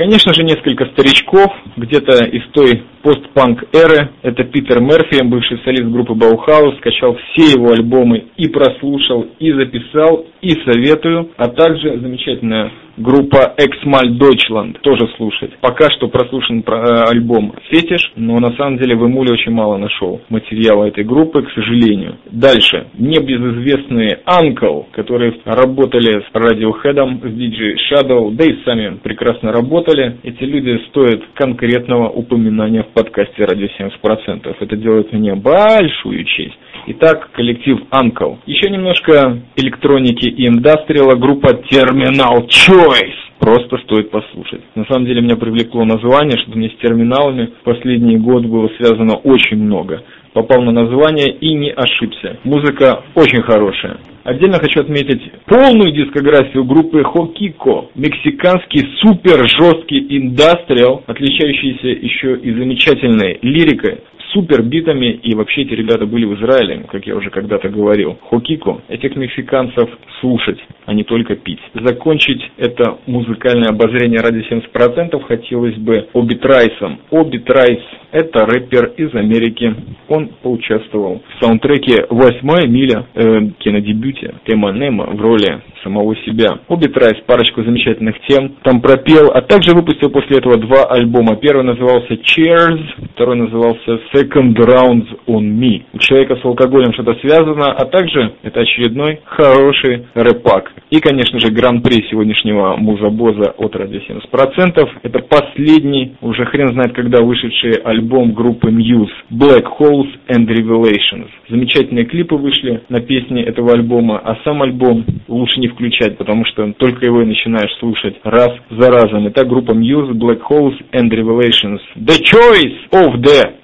Конечно 0.00 0.32
же, 0.32 0.44
несколько 0.44 0.86
старичков, 0.86 1.52
где-то 1.76 2.24
из 2.24 2.42
той 2.52 2.84
постпанк 3.02 3.64
эры. 3.74 4.08
Это 4.22 4.44
Питер 4.44 4.80
Мерфи, 4.80 5.22
бывший 5.22 5.58
солист 5.62 5.84
группы 5.90 6.14
Баухаус, 6.14 6.78
скачал 6.78 7.16
все 7.16 7.52
его 7.52 7.70
альбомы 7.70 8.24
и 8.38 8.48
прослушал, 8.48 9.26
и 9.38 9.52
записал, 9.52 10.24
и 10.40 10.50
советую. 10.64 11.30
А 11.36 11.48
также 11.48 11.98
замечательная 11.98 12.70
группа 12.96 13.54
Эксмаль 13.56 14.16
Deutschland, 14.18 14.78
тоже 14.80 15.08
слушать. 15.16 15.52
Пока 15.60 15.88
что 15.90 16.08
прослушан 16.08 16.62
э, 16.66 17.04
альбом 17.08 17.54
Фетиш, 17.70 18.12
но 18.16 18.38
на 18.40 18.52
самом 18.56 18.78
деле 18.78 18.94
в 18.94 19.04
Эмуле 19.04 19.32
очень 19.32 19.52
мало 19.52 19.78
нашел 19.78 20.20
материала 20.28 20.84
этой 20.84 21.04
группы, 21.04 21.42
к 21.42 21.50
сожалению. 21.52 22.18
Дальше. 22.30 22.88
Небезызвестные 22.98 24.20
Uncle, 24.26 24.86
которые 24.92 25.34
работали 25.44 26.20
с 26.20 26.34
Radiohead, 26.34 27.20
с 27.22 27.32
DJ 27.32 27.76
Shadow, 27.90 28.32
да 28.32 28.44
и 28.44 28.62
сами 28.64 28.98
прекрасно 29.02 29.52
работали. 29.52 30.18
Эти 30.22 30.44
люди 30.44 30.80
стоят 30.88 31.22
конкретного 31.34 32.08
упоминания 32.08 32.82
в 32.82 32.88
подкасте 32.88 33.44
«Радио 33.44 33.68
70%». 33.78 34.56
Это 34.60 34.76
делает 34.76 35.12
мне 35.12 35.34
большую 35.34 36.24
честь. 36.24 36.58
Итак, 36.86 37.30
коллектив 37.32 37.78
Uncle. 37.92 38.38
Еще 38.46 38.70
немножко 38.70 39.40
электроники 39.56 40.28
и 40.28 40.46
индастриала, 40.46 41.16
группа 41.16 41.48
Terminal 41.70 42.46
Choice. 42.48 43.14
Просто 43.38 43.78
стоит 43.78 44.10
послушать. 44.10 44.60
На 44.74 44.84
самом 44.84 45.06
деле 45.06 45.22
меня 45.22 45.36
привлекло 45.36 45.84
название, 45.84 46.38
что 46.38 46.56
мне 46.56 46.68
с 46.68 46.76
терминалами 46.82 47.52
в 47.60 47.64
последние 47.64 48.18
годы 48.18 48.48
было 48.48 48.68
связано 48.76 49.14
очень 49.16 49.56
много. 49.56 50.02
Попал 50.32 50.62
на 50.62 50.72
название 50.72 51.32
и 51.32 51.54
не 51.54 51.70
ошибся. 51.70 52.38
Музыка 52.44 53.02
очень 53.14 53.42
хорошая. 53.42 53.98
Отдельно 54.22 54.58
хочу 54.58 54.80
отметить 54.80 55.22
полную 55.46 55.92
дискографию 55.92 56.64
группы 56.64 57.02
Хокико. 57.02 57.86
Мексиканский 57.94 58.86
супер 59.00 59.48
жесткий 59.48 60.06
индастриал, 60.18 61.02
отличающийся 61.06 61.88
еще 61.88 62.36
и 62.36 62.52
замечательной 62.52 63.38
лирикой, 63.42 64.00
супер 64.32 64.62
битами, 64.62 65.12
и 65.22 65.34
вообще 65.34 65.62
эти 65.62 65.74
ребята 65.74 66.06
были 66.06 66.24
в 66.24 66.34
Израиле, 66.34 66.84
как 66.90 67.06
я 67.06 67.16
уже 67.16 67.30
когда-то 67.30 67.68
говорил. 67.68 68.18
Хокико, 68.28 68.80
этих 68.88 69.16
мексиканцев 69.16 69.88
слушать, 70.20 70.58
а 70.86 70.92
не 70.92 71.04
только 71.04 71.36
пить. 71.36 71.60
Закончить 71.74 72.42
это 72.56 72.98
музыкальное 73.06 73.70
обозрение 73.70 74.20
ради 74.20 74.44
70% 74.50 75.22
хотелось 75.24 75.76
бы 75.76 76.08
Обит 76.14 76.44
Райсом. 76.44 77.00
Обит 77.10 77.48
Райс– 77.50 77.80
это 78.12 78.46
рэпер 78.46 78.92
из 78.96 79.14
Америки. 79.14 79.74
Он 80.08 80.30
поучаствовал 80.42 81.22
в 81.28 81.44
саундтреке 81.44 82.06
«Восьмая 82.10 82.66
миля» 82.66 83.06
э, 83.14 83.50
кинодебюте 83.58 84.34
Тема 84.46 84.72
Нема 84.72 85.06
в 85.06 85.20
роли 85.20 85.62
самого 85.82 86.14
себя. 86.16 86.60
Обит 86.68 86.96
Райс 86.96 87.18
парочку 87.26 87.62
замечательных 87.62 88.16
тем 88.28 88.56
там 88.62 88.80
пропел, 88.80 89.30
а 89.32 89.40
также 89.42 89.74
выпустил 89.74 90.10
после 90.10 90.38
этого 90.38 90.56
два 90.58 90.84
альбома. 90.84 91.36
Первый 91.36 91.64
назывался 91.64 92.14
Cheers, 92.14 93.10
второй 93.14 93.36
назывался 93.36 93.98
Second 94.20 94.54
Rounds 94.54 95.08
on 95.26 95.58
Me. 95.58 95.82
У 95.94 95.98
человека 95.98 96.36
с 96.36 96.44
алкоголем 96.44 96.92
что-то 96.92 97.14
связано, 97.20 97.72
а 97.72 97.84
также 97.86 98.34
это 98.42 98.60
очередной 98.60 99.20
хороший 99.24 100.06
рэпак. 100.14 100.72
И, 100.90 101.00
конечно 101.00 101.38
же, 101.38 101.50
гран-при 101.50 102.06
сегодняшнего 102.10 102.76
музабоза 102.76 103.54
от 103.56 103.74
радио 103.76 104.00
70%. 104.00 104.88
Это 105.02 105.18
последний, 105.20 106.16
уже 106.20 106.44
хрен 106.44 106.68
знает 106.68 106.92
когда 106.92 107.22
вышедший 107.22 107.74
альбом 107.84 108.32
группы 108.32 108.70
Muse 108.70 109.08
Black 109.30 109.64
Holes 109.78 110.10
and 110.28 110.46
Revelations. 110.46 111.28
Замечательные 111.48 112.04
клипы 112.04 112.36
вышли 112.36 112.82
на 112.88 113.00
песни 113.00 113.42
этого 113.42 113.72
альбома, 113.72 114.18
а 114.18 114.36
сам 114.44 114.62
альбом 114.62 115.04
лучше 115.28 115.60
не 115.60 115.68
включать, 115.68 116.18
потому 116.18 116.44
что 116.44 116.72
только 116.74 117.06
его 117.06 117.22
и 117.22 117.26
начинаешь 117.26 117.72
слушать 117.78 118.16
раз 118.24 118.50
за 118.70 118.90
разом. 118.90 119.28
Итак, 119.28 119.48
группа 119.48 119.72
Muse, 119.72 120.12
Black 120.12 120.40
Holes 120.50 120.76
and 120.92 121.08
Revelations. 121.10 121.80
The 121.96 122.18
Choice 122.22 122.90
of 122.92 123.20
the 123.22 123.54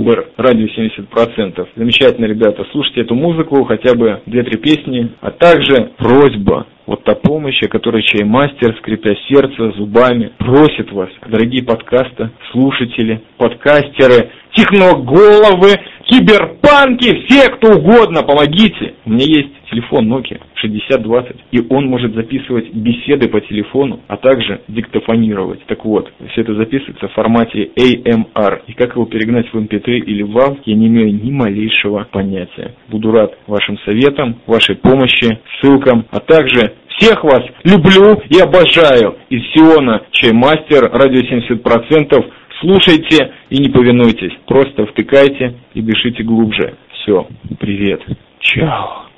October, 0.00 0.32
радио 0.36 0.66
70%. 0.66 1.68
Замечательно, 1.76 2.26
ребята, 2.26 2.66
слушайте 2.72 3.02
эту 3.02 3.14
музыку, 3.14 3.64
хотя 3.64 3.94
бы 3.94 4.20
2-3 4.26 4.56
песни, 4.56 5.12
а 5.20 5.30
также 5.30 5.92
просьба 5.98 6.66
вот 6.86 7.04
та 7.04 7.14
помощь, 7.14 7.62
о 7.62 7.68
которой 7.68 8.02
чаймастер, 8.02 8.76
скрипя 8.78 9.14
сердце 9.28 9.72
зубами, 9.76 10.32
просит 10.38 10.90
вас, 10.92 11.08
дорогие 11.26 11.62
подкаста, 11.62 12.32
слушатели, 12.50 13.20
подкастеры, 13.36 14.30
техноголовы, 14.54 15.72
киберпанки, 16.10 17.26
все 17.26 17.50
кто 17.52 17.78
угодно, 17.78 18.22
помогите. 18.22 18.94
У 19.04 19.10
меня 19.10 19.24
есть 19.24 19.50
телефон 19.70 20.12
Nokia 20.12 20.40
6020, 20.54 21.36
и 21.52 21.62
он 21.70 21.86
может 21.86 22.14
записывать 22.14 22.72
беседы 22.74 23.28
по 23.28 23.40
телефону, 23.40 24.00
а 24.08 24.16
также 24.16 24.60
диктофонировать. 24.68 25.64
Так 25.66 25.84
вот, 25.84 26.12
все 26.32 26.42
это 26.42 26.54
записывается 26.54 27.08
в 27.08 27.12
формате 27.12 27.70
AMR, 27.78 28.62
и 28.66 28.72
как 28.72 28.94
его 28.94 29.06
перегнать 29.06 29.46
в 29.52 29.56
MP3 29.56 29.86
эм 29.86 30.04
или 30.04 30.22
в 30.22 30.36
WAV, 30.36 30.58
я 30.64 30.74
не 30.74 30.88
имею 30.88 31.14
ни 31.14 31.30
малейшего 31.30 32.06
понятия. 32.10 32.74
Буду 32.88 33.12
рад 33.12 33.38
вашим 33.46 33.78
советам, 33.84 34.40
вашей 34.46 34.76
помощи, 34.76 35.38
ссылкам, 35.60 36.06
а 36.10 36.18
также 36.18 36.74
всех 36.98 37.24
вас 37.24 37.42
люблю 37.64 38.20
и 38.28 38.38
обожаю. 38.40 39.16
Из 39.30 39.42
Сиона 39.52 40.02
Чаймастер, 40.10 40.90
радио 40.92 41.22
70%. 41.22 42.24
Слушайте 42.60 43.32
и 43.48 43.58
не 43.58 43.70
повинуйтесь. 43.70 44.32
Просто 44.46 44.86
втыкайте 44.86 45.54
и 45.74 45.80
дышите 45.80 46.22
глубже. 46.22 46.74
Все, 46.92 47.26
привет. 47.58 48.02
Чао. 48.40 49.06